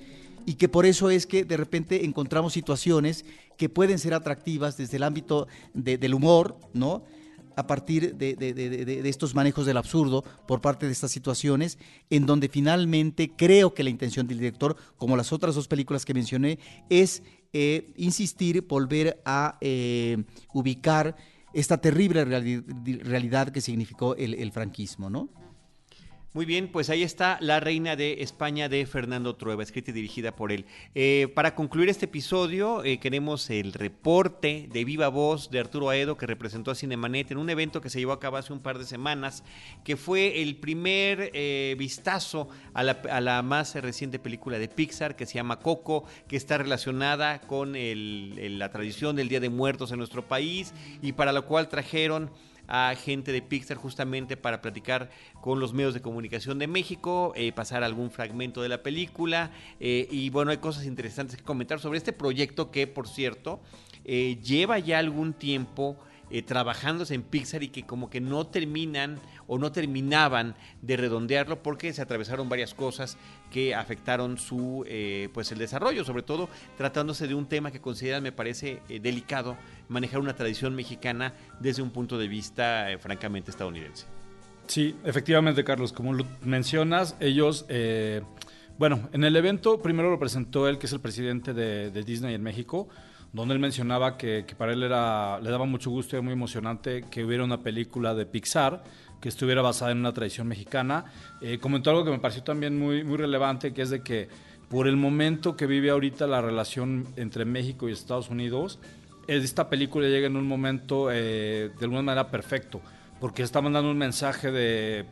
Y 0.47 0.55
que 0.55 0.67
por 0.67 0.87
eso 0.87 1.11
es 1.11 1.27
que 1.27 1.45
de 1.45 1.57
repente 1.57 2.05
encontramos 2.05 2.53
situaciones 2.53 3.23
que 3.55 3.69
pueden 3.69 3.99
ser 3.99 4.15
atractivas 4.15 4.77
desde 4.77 4.97
el 4.97 5.03
ámbito 5.03 5.47
del 5.75 6.15
humor, 6.15 6.57
¿no? 6.73 7.03
A 7.59 7.67
partir 7.67 8.15
de, 8.15 9.01
estos 9.03 9.35
manejos 9.35 9.65
del 9.65 9.75
absurdo 9.75 10.23
por 10.47 10.61
parte 10.61 10.85
de 10.85 10.93
estas 10.93 11.11
situaciones, 11.11 11.77
en 12.09 12.25
donde 12.25 12.47
finalmente 12.47 13.31
creo 13.35 13.73
que 13.73 13.83
la 13.83 13.89
intención 13.89 14.27
del 14.27 14.39
director, 14.39 14.77
como 14.97 15.17
las 15.17 15.33
otras 15.33 15.55
dos 15.55 15.67
películas 15.67 16.05
que 16.05 16.13
mencioné, 16.13 16.57
es 16.89 17.21
eh, 17.51 17.91
insistir, 17.97 18.61
volver 18.61 19.21
a 19.25 19.57
eh, 19.59 20.23
ubicar 20.53 21.17
esta 21.53 21.81
terrible 21.81 22.23
realidad 22.23 23.49
que 23.49 23.59
significó 23.59 24.15
el, 24.15 24.35
el 24.35 24.51
franquismo, 24.53 25.09
¿no? 25.09 25.27
Muy 26.31 26.45
bien, 26.45 26.67
pues 26.67 26.91
ahí 26.91 27.01
está 27.01 27.39
La 27.41 27.59
Reina 27.59 27.95
de 27.95 28.21
España 28.21 28.69
de 28.69 28.85
Fernando 28.85 29.35
Trueba, 29.35 29.63
escrita 29.63 29.89
y 29.89 29.95
dirigida 29.95 30.35
por 30.35 30.51
él. 30.51 30.67
Eh, 30.93 31.27
para 31.33 31.55
concluir 31.55 31.89
este 31.89 32.05
episodio, 32.05 32.83
eh, 32.83 32.99
queremos 32.99 33.49
el 33.49 33.73
reporte 33.73 34.69
de 34.71 34.85
viva 34.85 35.07
voz 35.07 35.49
de 35.49 35.59
Arturo 35.59 35.89
Aedo, 35.89 36.17
que 36.17 36.27
representó 36.27 36.69
a 36.69 36.75
Cinemanet 36.75 37.31
en 37.31 37.39
un 37.39 37.49
evento 37.49 37.81
que 37.81 37.89
se 37.89 37.97
llevó 37.97 38.11
a 38.11 38.19
cabo 38.19 38.37
hace 38.37 38.53
un 38.53 38.59
par 38.59 38.77
de 38.77 38.85
semanas, 38.85 39.43
que 39.83 39.97
fue 39.97 40.43
el 40.43 40.57
primer 40.57 41.31
eh, 41.33 41.75
vistazo 41.79 42.47
a 42.75 42.83
la, 42.83 43.41
más 43.41 43.73
reciente 43.73 44.19
película 44.19 44.59
de 44.59 44.67
Pixar, 44.67 45.15
que 45.15 45.25
se 45.25 45.33
llama 45.33 45.57
Coco, 45.57 46.05
que 46.27 46.37
está 46.37 46.59
relacionada 46.59 47.41
con 47.41 47.73
la 47.73 48.69
tradición 48.69 49.15
del 49.15 49.29
Día 49.29 49.39
de 49.39 49.49
Muertos 49.49 49.91
en 49.91 49.97
nuestro 49.97 50.27
país 50.27 50.75
y 51.01 51.13
para 51.13 51.31
lo 51.31 51.47
cual 51.47 51.69
trajeron 51.69 52.29
a 52.69 52.93
gente 52.95 53.31
de 53.31 53.41
Pixar 53.41 53.77
justamente 53.77 54.37
para 54.37 54.61
platicar 54.61 55.09
con 55.41 55.59
los 55.59 55.73
medios 55.73 55.95
de 55.95 56.01
comunicación 56.01 56.59
de 56.59 56.67
México, 56.67 57.33
eh, 57.35 57.51
pasar 57.51 57.83
algún 57.83 58.11
fragmento 58.11 58.61
de 58.61 58.69
la 58.69 58.83
película 58.83 59.51
eh, 59.79 60.07
y 60.11 60.29
bueno, 60.29 60.51
hay 60.51 60.57
cosas 60.57 60.85
interesantes 60.85 61.35
que 61.35 61.43
comentar 61.43 61.79
sobre 61.79 61.97
este 61.97 62.13
proyecto 62.13 62.69
que 62.69 62.85
por 62.85 63.07
cierto 63.07 63.59
eh, 64.05 64.37
lleva 64.43 64.77
ya 64.77 64.99
algún 64.99 65.33
tiempo 65.33 65.97
trabajándose 66.45 67.15
en 67.15 67.23
Pixar 67.23 67.63
y 67.63 67.69
que 67.69 67.83
como 67.83 68.09
que 68.09 68.21
no 68.21 68.47
terminan 68.47 69.19
o 69.47 69.57
no 69.57 69.71
terminaban 69.71 70.55
de 70.81 70.97
redondearlo 70.97 71.63
porque 71.63 71.91
se 71.93 72.01
atravesaron 72.01 72.49
varias 72.49 72.73
cosas 72.73 73.17
que 73.51 73.73
afectaron 73.73 74.37
su 74.37 74.85
pues 75.33 75.51
el 75.51 75.57
desarrollo, 75.57 76.03
sobre 76.05 76.23
todo 76.23 76.49
tratándose 76.77 77.27
de 77.27 77.35
un 77.35 77.47
tema 77.47 77.71
que 77.71 77.81
consideran 77.81 78.21
me 78.23 78.31
parece 78.31 78.81
delicado 79.01 79.57
manejar 79.87 80.19
una 80.19 80.35
tradición 80.35 80.75
mexicana 80.75 81.33
desde 81.59 81.81
un 81.81 81.89
punto 81.89 82.17
de 82.17 82.27
vista 82.27 82.91
eh, 82.91 82.97
francamente 82.97 83.51
estadounidense. 83.51 84.05
Sí, 84.67 84.95
efectivamente, 85.03 85.63
Carlos, 85.63 85.91
como 85.91 86.13
lo 86.13 86.25
mencionas, 86.43 87.15
ellos, 87.19 87.65
eh, 87.69 88.21
Bueno, 88.77 89.09
en 89.11 89.23
el 89.25 89.35
evento 89.35 89.81
primero 89.81 90.09
lo 90.09 90.19
presentó 90.19 90.69
él, 90.69 90.77
que 90.77 90.85
es 90.85 90.93
el 90.93 91.01
presidente 91.01 91.53
de, 91.53 91.91
de 91.91 92.03
Disney 92.03 92.33
en 92.35 92.43
México, 92.43 92.87
donde 93.33 93.53
él 93.53 93.59
mencionaba 93.59 94.17
que, 94.17 94.45
para 94.57 94.73
él 94.73 94.79
le 94.79 94.89
daba 94.89 95.65
mucho 95.65 95.89
gusto 95.89 96.15
y 96.15 96.17
era 96.17 96.23
muy 96.23 96.33
emocionante 96.33 97.03
que 97.09 97.23
hubiera 97.23 97.43
una 97.43 97.61
película 97.61 98.13
de 98.15 98.25
Pixar 98.25 98.83
que 99.21 99.29
estuviera 99.29 99.61
basada 99.61 99.91
en 99.91 99.99
una 99.99 100.13
tradición 100.13 100.47
mexicana. 100.47 101.05
Eh, 101.41 101.59
comentó 101.59 101.89
algo 101.89 102.05
que 102.05 102.11
me 102.11 102.19
pareció 102.19 102.43
también 102.43 102.79
muy, 102.79 103.03
muy 103.03 103.17
relevante, 103.17 103.73
que 103.73 103.81
es 103.81 103.89
de 103.89 104.01
que 104.01 104.29
por 104.69 104.87
el 104.87 104.97
momento 104.97 105.55
que 105.55 105.65
vive 105.65 105.89
ahorita 105.89 106.27
la 106.27 106.41
relación 106.41 107.07
entre 107.17 107.45
México 107.45 107.89
y 107.89 107.91
Estados 107.91 108.29
Unidos, 108.29 108.79
esta 109.27 109.69
película 109.69 110.07
llega 110.07 110.27
en 110.27 110.37
un 110.37 110.47
momento 110.47 111.11
eh, 111.11 111.71
de 111.77 111.85
alguna 111.85 112.01
manera 112.01 112.29
perfecto, 112.29 112.81
porque 113.19 113.43
está 113.43 113.61
mandando 113.61 113.91
un 113.91 113.97
mensaje 113.97 114.51
de, 114.51 115.05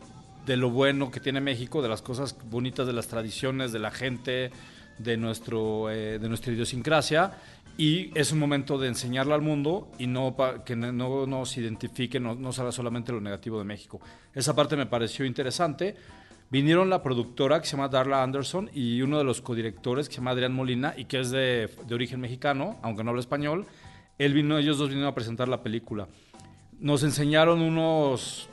de, 0.46 0.58
lo 0.58 0.70
bueno 0.70 1.12
que 1.12 1.20
tiene 1.20 1.42
México, 1.42 1.82
de 1.82 1.90
las 1.90 2.02
cosas 2.02 2.36
bonitas, 2.50 2.88
de 2.88 2.94
las 2.94 3.08
tradiciones, 3.08 3.72
de 3.72 3.80
la 3.80 3.92
gente, 3.92 4.52
de, 4.98 5.18
nuestro, 5.18 5.90
eh, 5.90 6.18
de 6.20 6.30
nuestra 6.30 6.54
idiosincrasia, 6.54 7.34
y 7.78 8.12
es 8.16 8.32
un 8.32 8.40
momento 8.40 8.78
de 8.80 8.88
enseñarla 8.88 9.36
al 9.36 9.42
mundo 9.42 9.92
y 10.00 10.08
no 10.08 10.36
que 10.66 10.76
no 10.76 11.28
nos 11.28 11.58
identifique, 11.58 12.20
no, 12.20 12.34
no 12.34 12.52
salga 12.52 12.72
solamente 12.72 13.12
lo 13.12 13.22
negativo 13.22 13.60
de 13.60 13.66
México. 13.66 14.02
Esa 14.34 14.56
parte 14.56 14.76
me 14.76 14.88
pareció 14.88 15.26
interesante. 15.26 15.96
Vinieron 16.50 16.90
la 16.90 17.04
productora 17.04 17.62
que 17.62 17.68
se 17.68 17.76
llama 17.76 17.90
Darla 17.90 18.24
Anderson 18.24 18.72
y 18.74 19.02
uno 19.02 19.18
de 19.18 19.24
los 19.24 19.42
codirectores 19.42 20.08
que 20.08 20.16
se 20.16 20.22
llama 20.22 20.32
Adrián 20.32 20.54
Molina 20.54 20.94
y 20.98 21.06
que 21.06 21.20
es 21.20 21.30
de, 21.30 21.70
de 21.86 21.96
origen 21.96 22.20
mexicano, 22.20 22.78
aunque 22.82 23.04
no 23.04 23.12
habla 23.12 23.20
español. 23.20 23.66
Él 24.18 24.34
vino, 24.34 24.58
ellos 24.58 24.78
dos 24.78 24.90
vinieron 24.90 25.12
a 25.12 25.16
presentar 25.16 25.48
la 25.48 25.62
película. 25.62 26.08
Nos 26.80 27.04
enseñaron 27.04 27.62
unos 27.62 28.50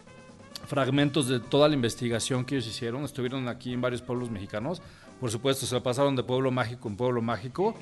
fragmentos 0.66 1.28
de 1.28 1.40
toda 1.40 1.68
la 1.68 1.74
investigación 1.74 2.44
que 2.44 2.56
ellos 2.56 2.66
hicieron. 2.66 3.04
Estuvieron 3.04 3.48
aquí 3.48 3.72
en 3.72 3.80
varios 3.80 4.02
pueblos 4.02 4.30
mexicanos. 4.30 4.82
Por 5.20 5.30
supuesto, 5.30 5.64
se 5.66 5.80
pasaron 5.80 6.16
de 6.16 6.22
pueblo 6.22 6.50
mágico 6.50 6.88
en 6.88 6.96
pueblo 6.96 7.22
mágico. 7.22 7.74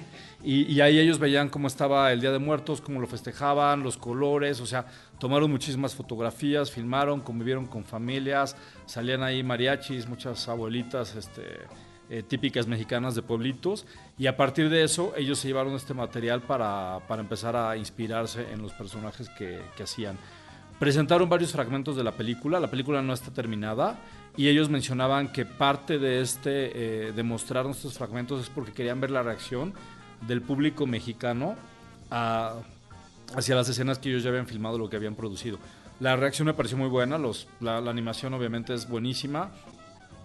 Y, 0.43 0.81
ahí 0.81 0.99
ellos 0.99 1.19
veían 1.19 1.49
cómo 1.49 1.67
estaba 1.67 2.13
el 2.13 2.21
Día 2.21 2.31
de 2.31 2.39
Muertos, 2.39 2.81
cómo 2.81 3.01
lo 3.01 3.07
festejaban, 3.07 3.83
los 3.83 3.97
colores. 3.97 4.61
O 4.61 4.67
sea, 4.67 4.87
tomaron 5.19 5.51
muchísimas 5.51 5.95
fotografías, 5.95 6.71
filmaron, 6.71 7.21
convivieron 7.21 7.67
con 7.67 7.85
familias. 7.85 8.57
Salían 8.87 9.23
ahí 9.23 9.43
mariachis, 9.43 10.09
muchas 10.09 10.49
abuelitas, 10.49 11.17
este 11.17 11.67
eh, 12.15 12.23
típicas 12.23 12.67
mexicanas 12.67 13.15
de 13.15 13.23
pueblitos 13.23 13.87
y 14.19 14.27
a 14.27 14.37
partir 14.37 14.69
de 14.69 14.85
eso 14.85 15.15
ellos 15.17 15.39
se 15.39 15.49
llevaron 15.49 15.73
este 15.73 15.95
material 15.95 16.43
para, 16.43 17.01
para 17.09 17.23
empezar 17.23 17.57
a 17.57 17.75
inspirarse 17.75 18.53
en 18.53 18.61
los 18.61 18.75
personajes 18.75 19.31
que, 19.31 19.63
hacían. 19.83 20.19
Presentaron 20.79 21.31
varios 21.31 21.53
fragmentos 21.53 21.97
de 21.97 22.05
la 22.05 22.13
película, 22.13 22.61
la 22.61 22.69
película 22.69 23.01
no 23.01 23.15
está 23.15 23.31
terminada 23.33 23.99
y 24.37 24.49
ellos 24.49 24.69
mencionaban 24.69 25.33
que 25.33 25.45
parte 25.45 25.99
de 25.99 26.21
este, 26.21 27.09
eh, 27.09 27.13
de 27.13 27.39
fragmentos 27.99 28.41
es 28.41 28.49
porque 28.49 28.73
querían 28.73 29.01
ver 29.01 29.11
la 29.11 29.23
reacción 29.23 29.75
del 30.27 30.43
público 30.43 30.87
mexicano 30.87 31.57
a, 32.11 32.55
hacia 33.37 33.55
las 33.55 33.69
escenas 33.69 33.99
que 33.99 34.09
ellos 34.09 34.23
ya 34.23 34.31
habían 34.31 34.47
filmado, 34.47 34.79
lo 34.79 34.89
que 34.89 34.97
habían 34.97 35.15
producido. 35.15 35.59
La 36.01 36.17
reacción 36.17 36.47
me 36.47 36.55
pareció 36.55 36.77
muy 36.77 36.89
buena, 36.89 37.19
los, 37.19 37.47
la, 37.61 37.81
la 37.81 37.91
animación 37.91 38.35
obviamente 38.35 38.75
es 38.75 38.89
buenísima 38.89 39.51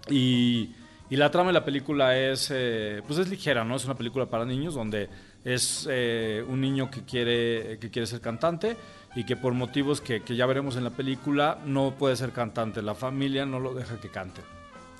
y 0.08 0.70
y 1.10 1.16
la 1.16 1.30
trama 1.30 1.48
de 1.48 1.54
la 1.54 1.64
película 1.64 2.18
es, 2.18 2.50
eh, 2.52 3.02
pues 3.06 3.18
es 3.18 3.28
ligera, 3.28 3.64
¿no? 3.64 3.76
Es 3.76 3.84
una 3.86 3.94
película 3.94 4.26
para 4.26 4.44
niños 4.44 4.74
donde 4.74 5.08
es 5.42 5.88
eh, 5.90 6.44
un 6.46 6.60
niño 6.60 6.90
que 6.90 7.02
quiere, 7.04 7.78
que 7.78 7.90
quiere 7.90 8.06
ser 8.06 8.20
cantante 8.20 8.76
y 9.14 9.24
que 9.24 9.36
por 9.36 9.54
motivos 9.54 10.00
que, 10.00 10.22
que, 10.22 10.36
ya 10.36 10.46
veremos 10.46 10.76
en 10.76 10.84
la 10.84 10.90
película 10.90 11.58
no 11.64 11.94
puede 11.98 12.16
ser 12.16 12.32
cantante. 12.32 12.82
La 12.82 12.94
familia 12.94 13.46
no 13.46 13.60
lo 13.60 13.74
deja 13.74 14.00
que 14.00 14.10
cante. 14.10 14.42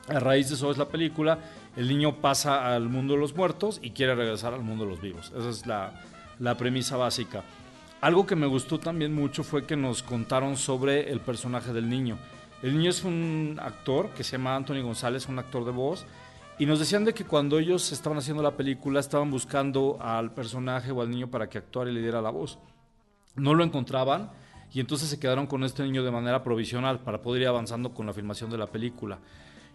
A 0.09 0.19
raíz 0.19 0.49
de 0.49 0.55
eso 0.55 0.71
es 0.71 0.79
la 0.79 0.89
película. 0.89 1.39
El 1.77 1.89
niño 1.89 2.17
pasa 2.17 2.75
al 2.75 2.89
mundo 2.89 3.15
de 3.15 3.21
los 3.21 3.37
muertos 3.37 3.79
y 3.83 3.91
quiere 3.91 4.15
regresar 4.15 4.55
al 4.55 4.63
mundo 4.63 4.85
de 4.85 4.91
los 4.91 5.01
vivos. 5.01 5.33
Esa 5.37 5.51
es 5.51 5.67
la, 5.67 5.93
la 6.39 6.57
premisa 6.57 6.97
básica. 6.97 7.45
Algo 8.01 8.27
que 8.27 8.37
me 8.37 8.47
gustó 8.47 8.79
también 8.79 9.13
mucho 9.13 9.43
fue 9.43 9.67
que 9.67 9.77
nos 9.77 10.03
contaron 10.03 10.57
sobre 10.57 11.11
el 11.11 11.21
personaje 11.21 11.73
del 11.73 11.89
niño. 11.89 12.17
El 12.63 12.77
niño 12.77 12.91
es 12.91 13.05
un 13.05 13.59
actor 13.61 14.11
que 14.11 14.25
se 14.25 14.33
llama 14.33 14.57
Anthony 14.57 14.83
González, 14.83 15.29
un 15.29 15.39
actor 15.39 15.65
de 15.65 15.73
voz, 15.73 16.07
y 16.59 16.67
nos 16.67 16.79
decían 16.79 17.05
de 17.05 17.15
que 17.15 17.25
cuando 17.25 17.59
ellos 17.59 17.93
estaban 17.93 18.19
haciendo 18.19 18.43
la 18.43 18.57
película 18.57 18.99
estaban 18.99 19.31
buscando 19.31 19.99
al 20.01 20.33
personaje 20.33 20.91
o 20.91 21.03
al 21.03 21.11
niño 21.11 21.29
para 21.29 21.49
que 21.49 21.59
actuara 21.59 21.91
y 21.91 21.95
le 21.95 22.01
diera 22.01 22.21
la 22.21 22.31
voz. 22.31 22.59
No 23.39 23.55
lo 23.55 23.65
encontraban 23.65 24.31
y 24.73 24.81
entonces 24.81 25.09
se 25.09 25.19
quedaron 25.19 25.47
con 25.47 25.65
este 25.65 25.83
niño 25.83 26.05
de 26.05 26.11
manera 26.11 26.43
provisional 26.43 27.01
para 27.01 27.23
poder 27.23 27.43
ir 27.43 27.49
avanzando 27.49 27.95
con 27.95 28.07
la 28.07 28.13
filmación 28.13 28.51
de 28.51 28.59
la 28.59 28.67
película. 28.67 29.19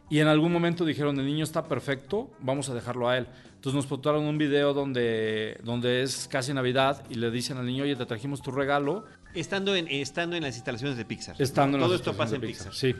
Y 0.09 0.19
en 0.19 0.27
algún 0.27 0.51
momento 0.51 0.85
dijeron, 0.85 1.19
el 1.19 1.25
niño 1.25 1.43
está 1.43 1.63
perfecto, 1.67 2.29
vamos 2.39 2.69
a 2.69 2.73
dejarlo 2.73 3.09
a 3.09 3.17
él. 3.17 3.27
Entonces 3.55 3.73
nos 3.73 3.87
postaron 3.87 4.25
un 4.25 4.37
video 4.37 4.73
donde, 4.73 5.59
donde 5.63 6.03
es 6.03 6.27
casi 6.29 6.53
Navidad 6.53 7.03
y 7.09 7.15
le 7.15 7.31
dicen 7.31 7.57
al 7.57 7.65
niño, 7.65 7.83
oye, 7.83 7.95
te 7.95 8.05
trajimos 8.05 8.41
tu 8.41 8.51
regalo. 8.51 9.05
Estando 9.33 9.75
en, 9.75 9.87
estando 9.87 10.35
en 10.35 10.43
las 10.43 10.55
instalaciones 10.55 10.97
de 10.97 11.05
Pixar. 11.05 11.35
Estando 11.39 11.77
Todo 11.79 11.89
en 11.89 11.95
esto 11.95 12.13
pasa 12.13 12.35
en 12.35 12.41
Pixar. 12.41 12.71
Pixar. 12.71 12.73
Sí. 12.73 12.95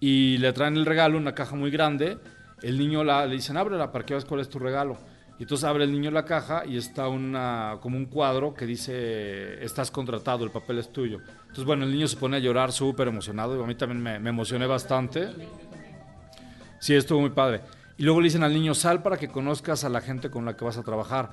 Y 0.00 0.38
le 0.38 0.52
traen 0.52 0.76
el 0.76 0.86
regalo, 0.86 1.18
una 1.18 1.34
caja 1.34 1.54
muy 1.54 1.70
grande. 1.70 2.18
El 2.62 2.78
niño 2.78 3.04
la, 3.04 3.26
le 3.26 3.34
dicen, 3.36 3.56
ábrela 3.56 3.92
para 3.92 4.04
que 4.04 4.14
veas 4.14 4.24
cuál 4.24 4.40
es 4.40 4.48
tu 4.48 4.58
regalo. 4.58 4.96
Y 5.38 5.42
entonces 5.42 5.64
abre 5.64 5.84
el 5.84 5.92
niño 5.92 6.10
la 6.10 6.24
caja 6.24 6.64
y 6.64 6.76
está 6.76 7.08
una, 7.08 7.78
como 7.80 7.96
un 7.96 8.06
cuadro 8.06 8.54
que 8.54 8.66
dice, 8.66 9.64
estás 9.64 9.90
contratado, 9.90 10.44
el 10.44 10.50
papel 10.50 10.78
es 10.78 10.92
tuyo. 10.92 11.20
Entonces, 11.40 11.64
bueno, 11.64 11.84
el 11.84 11.90
niño 11.90 12.06
se 12.06 12.16
pone 12.16 12.36
a 12.36 12.40
llorar 12.40 12.70
súper 12.70 13.08
emocionado. 13.08 13.58
Y 13.58 13.62
a 13.62 13.66
mí 13.66 13.74
también 13.74 14.00
me, 14.00 14.20
me 14.20 14.30
emocioné 14.30 14.66
bastante. 14.66 15.30
Sí, 16.78 16.94
estuvo 16.94 17.20
muy 17.20 17.30
padre. 17.30 17.62
Y 17.96 18.02
luego 18.04 18.20
le 18.20 18.26
dicen 18.26 18.44
al 18.44 18.52
niño, 18.52 18.74
sal 18.74 19.02
para 19.02 19.16
que 19.16 19.28
conozcas 19.28 19.84
a 19.84 19.88
la 19.88 20.00
gente 20.00 20.30
con 20.30 20.44
la 20.44 20.56
que 20.56 20.64
vas 20.64 20.78
a 20.78 20.82
trabajar. 20.82 21.30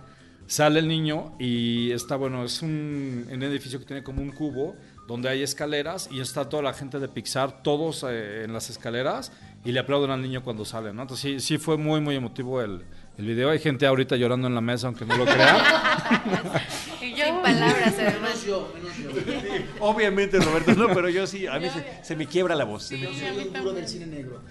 Sale 0.47 0.79
el 0.79 0.87
niño 0.87 1.33
y 1.39 1.91
está, 1.91 2.15
bueno, 2.15 2.43
es 2.43 2.61
un, 2.61 3.27
edificio 3.29 3.79
que 3.79 3.85
tiene 3.85 4.03
como 4.03 4.21
un 4.21 4.31
cubo 4.31 4.75
donde 5.07 5.29
hay 5.29 5.43
escaleras 5.43 6.09
y 6.11 6.19
está 6.19 6.49
toda 6.49 6.63
la 6.63 6.73
gente 6.73 6.99
de 6.99 7.07
Pixar, 7.07 7.63
todos 7.63 8.03
eh, 8.07 8.43
en 8.43 8.53
las 8.53 8.69
escaleras 8.69 9.31
y 9.63 9.71
le 9.71 9.79
aplauden 9.79 10.11
al 10.11 10.21
niño 10.21 10.43
cuando 10.43 10.65
sale, 10.65 10.93
¿no? 10.93 11.03
Entonces 11.03 11.21
sí, 11.21 11.39
sí 11.39 11.57
fue 11.57 11.77
muy, 11.77 12.01
muy 12.01 12.15
emotivo 12.15 12.61
el, 12.61 12.83
el 13.17 13.25
video. 13.25 13.49
Hay 13.49 13.59
gente 13.59 13.85
ahorita 13.85 14.15
llorando 14.15 14.47
en 14.47 14.55
la 14.55 14.61
mesa, 14.61 14.87
aunque 14.87 15.05
no 15.05 15.17
lo 15.17 15.25
yo 17.15 17.25
en 17.25 17.41
palabras, 17.41 17.93
además. 17.99 18.45
Obviamente, 19.79 20.39
Roberto, 20.39 20.73
no, 20.75 20.87
pero 20.87 21.09
yo 21.09 21.27
sí, 21.27 21.47
a 21.47 21.59
mí 21.59 21.69
se, 21.69 22.03
se 22.03 22.15
me 22.15 22.25
quiebra 22.25 22.55
la 22.55 22.65
voz. 22.65 22.83
Sí, 22.83 22.99
yo 22.99 23.09
soy 23.13 23.47
un 23.47 23.53
duro 23.53 23.73
del 23.73 23.87
cine 23.87 24.05
negro. 24.07 24.41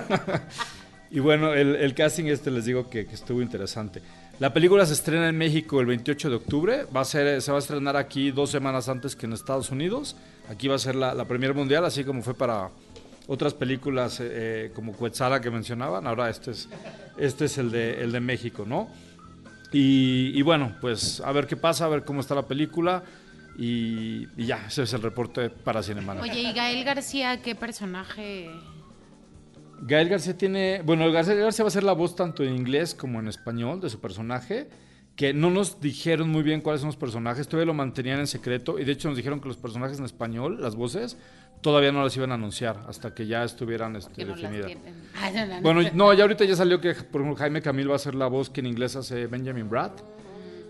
y 1.10 1.20
bueno, 1.20 1.52
el, 1.54 1.76
el, 1.76 1.94
casting 1.94 2.26
este 2.26 2.50
les 2.50 2.64
digo 2.64 2.88
que, 2.88 3.06
que, 3.06 3.14
estuvo 3.14 3.42
interesante. 3.42 4.02
La 4.38 4.52
película 4.52 4.86
se 4.86 4.94
estrena 4.94 5.28
en 5.28 5.36
México 5.36 5.80
el 5.80 5.86
28 5.86 6.30
de 6.30 6.36
octubre. 6.36 6.86
Va 6.94 7.02
a 7.02 7.04
ser, 7.04 7.42
se 7.42 7.50
va 7.50 7.58
a 7.58 7.60
estrenar 7.60 7.96
aquí 7.96 8.30
dos 8.30 8.50
semanas 8.50 8.88
antes 8.88 9.14
que 9.14 9.26
en 9.26 9.32
Estados 9.34 9.70
Unidos. 9.70 10.16
Aquí 10.48 10.68
va 10.68 10.76
a 10.76 10.78
ser 10.78 10.94
la, 10.94 11.14
la 11.14 11.26
premier 11.26 11.54
mundial, 11.54 11.84
así 11.84 12.04
como 12.04 12.22
fue 12.22 12.34
para 12.34 12.70
otras 13.26 13.54
películas 13.54 14.18
eh, 14.20 14.70
como 14.74 14.92
Cuetzala 14.92 15.40
que 15.40 15.50
mencionaban. 15.50 16.06
Ahora 16.06 16.28
este 16.30 16.52
es, 16.52 16.68
este 17.18 17.46
es 17.46 17.58
el, 17.58 17.70
de, 17.70 18.02
el 18.02 18.12
de 18.12 18.20
México, 18.20 18.64
¿no? 18.66 18.88
Y, 19.72 20.32
y, 20.34 20.42
bueno, 20.42 20.76
pues 20.80 21.20
a 21.20 21.32
ver 21.32 21.46
qué 21.46 21.56
pasa, 21.56 21.86
a 21.86 21.88
ver 21.88 22.04
cómo 22.04 22.20
está 22.20 22.34
la 22.34 22.46
película. 22.46 23.04
Y, 23.58 24.28
y 24.36 24.46
ya, 24.46 24.66
ese 24.66 24.82
es 24.82 24.92
el 24.92 25.02
reporte 25.02 25.50
para 25.50 25.82
Cinemana. 25.82 26.20
Oye, 26.22 26.40
¿y 26.40 26.52
Gael 26.52 26.84
García 26.84 27.40
qué 27.42 27.54
personaje? 27.54 28.50
Gael 29.82 30.08
García 30.08 30.36
tiene. 30.36 30.82
Bueno, 30.82 31.10
Gael 31.10 31.38
García 31.38 31.64
va 31.64 31.68
a 31.68 31.72
ser 31.72 31.82
la 31.82 31.92
voz 31.92 32.14
tanto 32.16 32.44
en 32.44 32.54
inglés 32.54 32.94
como 32.94 33.18
en 33.20 33.28
español 33.28 33.80
de 33.80 33.90
su 33.90 34.00
personaje. 34.00 34.68
Que 35.16 35.34
no 35.34 35.50
nos 35.50 35.78
dijeron 35.80 36.30
muy 36.30 36.42
bien 36.42 36.62
cuáles 36.62 36.80
son 36.80 36.88
los 36.88 36.96
personajes, 36.96 37.46
todavía 37.46 37.66
lo 37.66 37.74
mantenían 37.74 38.20
en 38.20 38.26
secreto. 38.26 38.78
Y 38.78 38.84
de 38.84 38.92
hecho 38.92 39.08
nos 39.08 39.16
dijeron 39.18 39.40
que 39.40 39.48
los 39.48 39.58
personajes 39.58 39.98
en 39.98 40.06
español, 40.06 40.62
las 40.62 40.74
voces, 40.74 41.18
todavía 41.62 41.92
no 41.92 42.02
las 42.02 42.14
iban 42.16 42.32
a 42.32 42.34
anunciar 42.34 42.84
hasta 42.86 43.14
que 43.14 43.26
ya 43.26 43.44
estuvieran 43.44 43.96
este, 43.96 44.24
no 44.24 44.34
definidas. 44.34 44.72
Ah, 45.14 45.30
no, 45.30 45.46
no, 45.46 45.60
bueno, 45.60 45.90
no, 45.94 46.12
ya 46.14 46.24
ahorita 46.24 46.44
ya 46.44 46.56
salió 46.56 46.80
que, 46.80 46.94
por 46.94 47.20
ejemplo, 47.20 47.36
Jaime 47.36 47.62
Camil 47.62 47.90
va 47.90 47.96
a 47.96 47.98
ser 47.98 48.14
la 48.14 48.26
voz 48.26 48.50
que 48.50 48.60
en 48.60 48.66
inglés 48.66 48.96
hace 48.96 49.26
Benjamin 49.26 49.68
Bratt. 49.68 50.00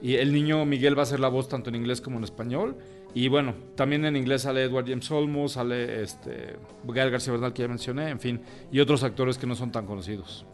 Y 0.02 0.16
el 0.16 0.32
niño 0.32 0.66
Miguel 0.66 0.98
va 0.98 1.04
a 1.04 1.06
ser 1.06 1.20
la 1.20 1.28
voz 1.28 1.48
tanto 1.48 1.70
en 1.70 1.76
inglés 1.76 2.00
como 2.00 2.18
en 2.18 2.24
español. 2.24 2.76
Y 3.14 3.28
bueno, 3.28 3.54
también 3.76 4.04
en 4.04 4.16
inglés 4.16 4.42
sale 4.42 4.64
Edward 4.64 4.86
James 4.88 5.10
Olmos, 5.10 5.52
sale 5.52 6.02
este, 6.02 6.56
Gael 6.84 7.10
García 7.10 7.32
Bernal 7.32 7.52
que 7.52 7.62
ya 7.62 7.68
mencioné, 7.68 8.10
en 8.10 8.20
fin, 8.20 8.40
y 8.70 8.80
otros 8.80 9.04
actores 9.04 9.38
que 9.38 9.46
no 9.46 9.54
son 9.54 9.70
tan 9.70 9.86
conocidos. 9.86 10.44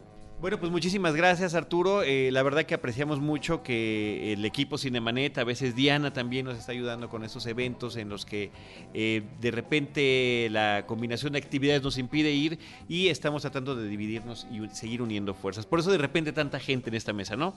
Bueno, 0.41 0.57
pues 0.57 0.71
muchísimas 0.71 1.15
gracias 1.17 1.53
Arturo. 1.53 2.01
Eh, 2.01 2.31
la 2.31 2.41
verdad 2.43 2.63
que 2.63 2.73
apreciamos 2.73 3.19
mucho 3.19 3.61
que 3.61 4.31
el 4.31 4.45
equipo 4.45 4.77
Cinemanet, 4.77 5.37
a 5.37 5.43
veces 5.43 5.75
Diana 5.75 6.13
también 6.13 6.45
nos 6.45 6.57
está 6.57 6.71
ayudando 6.71 7.09
con 7.09 7.25
estos 7.25 7.45
eventos 7.45 7.97
en 7.97 8.07
los 8.07 8.25
que 8.25 8.49
eh, 8.93 9.23
de 9.41 9.51
repente 9.51 10.47
la 10.49 10.85
combinación 10.87 11.33
de 11.33 11.39
actividades 11.39 11.83
nos 11.83 11.97
impide 11.97 12.31
ir 12.31 12.57
y 12.87 13.09
estamos 13.09 13.41
tratando 13.41 13.75
de 13.75 13.89
dividirnos 13.89 14.47
y 14.49 14.65
seguir 14.69 15.01
uniendo 15.01 15.33
fuerzas. 15.33 15.65
Por 15.65 15.79
eso 15.79 15.91
de 15.91 15.97
repente 15.97 16.31
tanta 16.31 16.57
gente 16.57 16.89
en 16.89 16.95
esta 16.95 17.11
mesa, 17.11 17.35
¿no? 17.35 17.53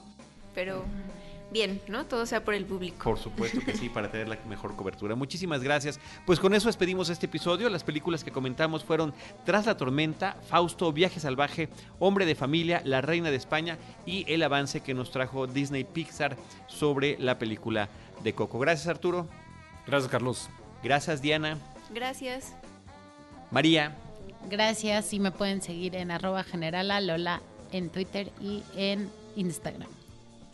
Pero 0.53 0.83
bien, 1.53 1.81
¿no? 1.87 2.05
Todo 2.05 2.25
sea 2.25 2.43
por 2.43 2.55
el 2.55 2.65
público. 2.65 3.03
Por 3.03 3.19
supuesto 3.19 3.61
que 3.61 3.77
sí, 3.77 3.87
para 3.87 4.11
tener 4.11 4.27
la 4.27 4.37
mejor 4.49 4.75
cobertura. 4.75 5.15
Muchísimas 5.15 5.63
gracias. 5.63 5.99
Pues 6.25 6.39
con 6.39 6.53
eso 6.53 6.67
despedimos 6.67 7.09
este 7.09 7.27
episodio. 7.27 7.69
Las 7.69 7.83
películas 7.83 8.23
que 8.23 8.31
comentamos 8.31 8.83
fueron 8.83 9.13
Tras 9.45 9.65
la 9.65 9.77
tormenta, 9.77 10.35
Fausto, 10.49 10.91
Viaje 10.91 11.19
salvaje, 11.19 11.69
Hombre 11.99 12.25
de 12.25 12.35
familia, 12.35 12.81
La 12.83 13.01
reina 13.01 13.29
de 13.29 13.37
España 13.37 13.77
y 14.05 14.25
el 14.31 14.43
avance 14.43 14.81
que 14.81 14.93
nos 14.93 15.11
trajo 15.11 15.47
Disney 15.47 15.83
Pixar 15.83 16.35
sobre 16.67 17.17
la 17.19 17.39
película 17.39 17.87
de 18.23 18.33
Coco. 18.33 18.59
Gracias 18.59 18.87
Arturo. 18.87 19.27
Gracias, 19.85 20.11
Carlos. 20.11 20.49
Gracias 20.83 21.21
Diana. 21.21 21.57
Gracias. 21.93 22.53
María. 23.51 23.95
Gracias 24.49 25.13
y 25.13 25.19
me 25.19 25.31
pueden 25.31 25.61
seguir 25.61 25.95
en 25.95 26.11
arroba 26.11 26.43
generala 26.43 26.99
Lola 26.99 27.41
en 27.71 27.89
Twitter 27.89 28.31
y 28.41 28.63
en 28.75 29.09
Instagram. 29.35 30.02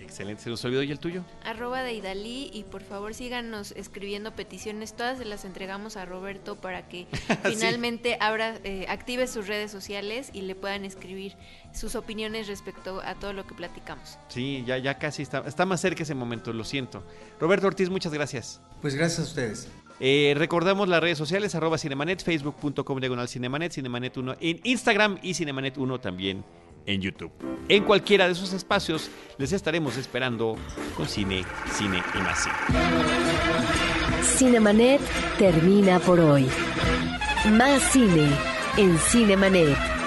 Excelente, 0.10 0.42
se 0.42 0.50
nos 0.50 0.66
olvidó 0.66 0.82
y 0.82 0.92
el 0.92 0.98
tuyo. 0.98 1.24
Arroba 1.44 1.84
de 1.84 1.94
Idalí 1.94 2.50
y 2.52 2.64
por 2.64 2.82
favor 2.82 3.14
síganos 3.14 3.74
escribiendo 3.74 4.32
peticiones, 4.32 4.96
todas 4.96 5.20
se 5.20 5.26
las 5.26 5.46
entregamos 5.46 5.98
a 5.98 6.06
Roberto 6.06 6.56
para 6.56 6.88
que 6.88 7.06
finalmente 7.44 8.18
abra, 8.20 8.56
eh, 8.64 8.88
active 8.90 9.28
sus 9.28 9.48
redes 9.48 9.70
sociales 9.70 10.32
y 10.34 10.42
le 10.42 10.56
puedan 10.56 10.84
escribir 10.84 11.36
sus 11.76 11.94
opiniones 11.94 12.48
respecto 12.48 13.02
a 13.06 13.14
todo 13.14 13.34
lo 13.34 13.46
que 13.46 13.54
platicamos. 13.54 14.18
Sí, 14.30 14.64
ya, 14.66 14.80
ya 14.80 14.98
casi 14.98 15.22
está, 15.22 15.44
está 15.46 15.68
más 15.68 15.80
cerca 15.80 16.02
ese 16.02 16.16
momento, 16.16 16.54
lo 16.54 16.64
siento. 16.64 17.04
Roberto 17.40 17.68
Ortiz, 17.68 17.92
muchas 17.92 18.12
gracias. 18.12 18.60
Pues 18.82 18.96
gracias 18.96 19.20
a 19.20 19.24
ustedes. 19.24 19.68
Eh, 20.00 20.34
recordamos 20.36 20.90
las 20.90 21.02
redes 21.02 21.20
sociales, 21.20 21.54
arroba 21.54 21.78
Cinemanet, 21.78 22.24
facebook.com 22.24 23.00
diagonal 23.00 23.30
Cinemanet, 23.30 23.74
Cinemanet 23.74 24.18
1 24.18 24.38
en 24.40 24.60
Instagram 24.64 25.20
y 25.22 25.36
Cinemanet 25.36 25.78
1 25.78 26.00
también 26.00 26.44
en 26.90 27.02
YouTube. 27.02 27.32
En 27.68 27.84
cualquiera 27.84 28.26
de 28.26 28.34
esos 28.34 28.52
espacios 28.54 29.10
les 29.38 29.54
estaremos 29.54 29.96
esperando 29.98 30.56
con 30.98 31.08
cine, 31.08 31.44
cine 31.72 32.02
y 32.16 32.18
más 32.18 32.44
cine. 32.44 32.56
Cinemanet 34.24 35.02
termina 35.38 36.00
por 36.00 36.20
hoy. 36.20 36.48
Más 37.52 37.82
cine 37.92 38.28
en 38.78 38.98
Cinemanet. 38.98 39.99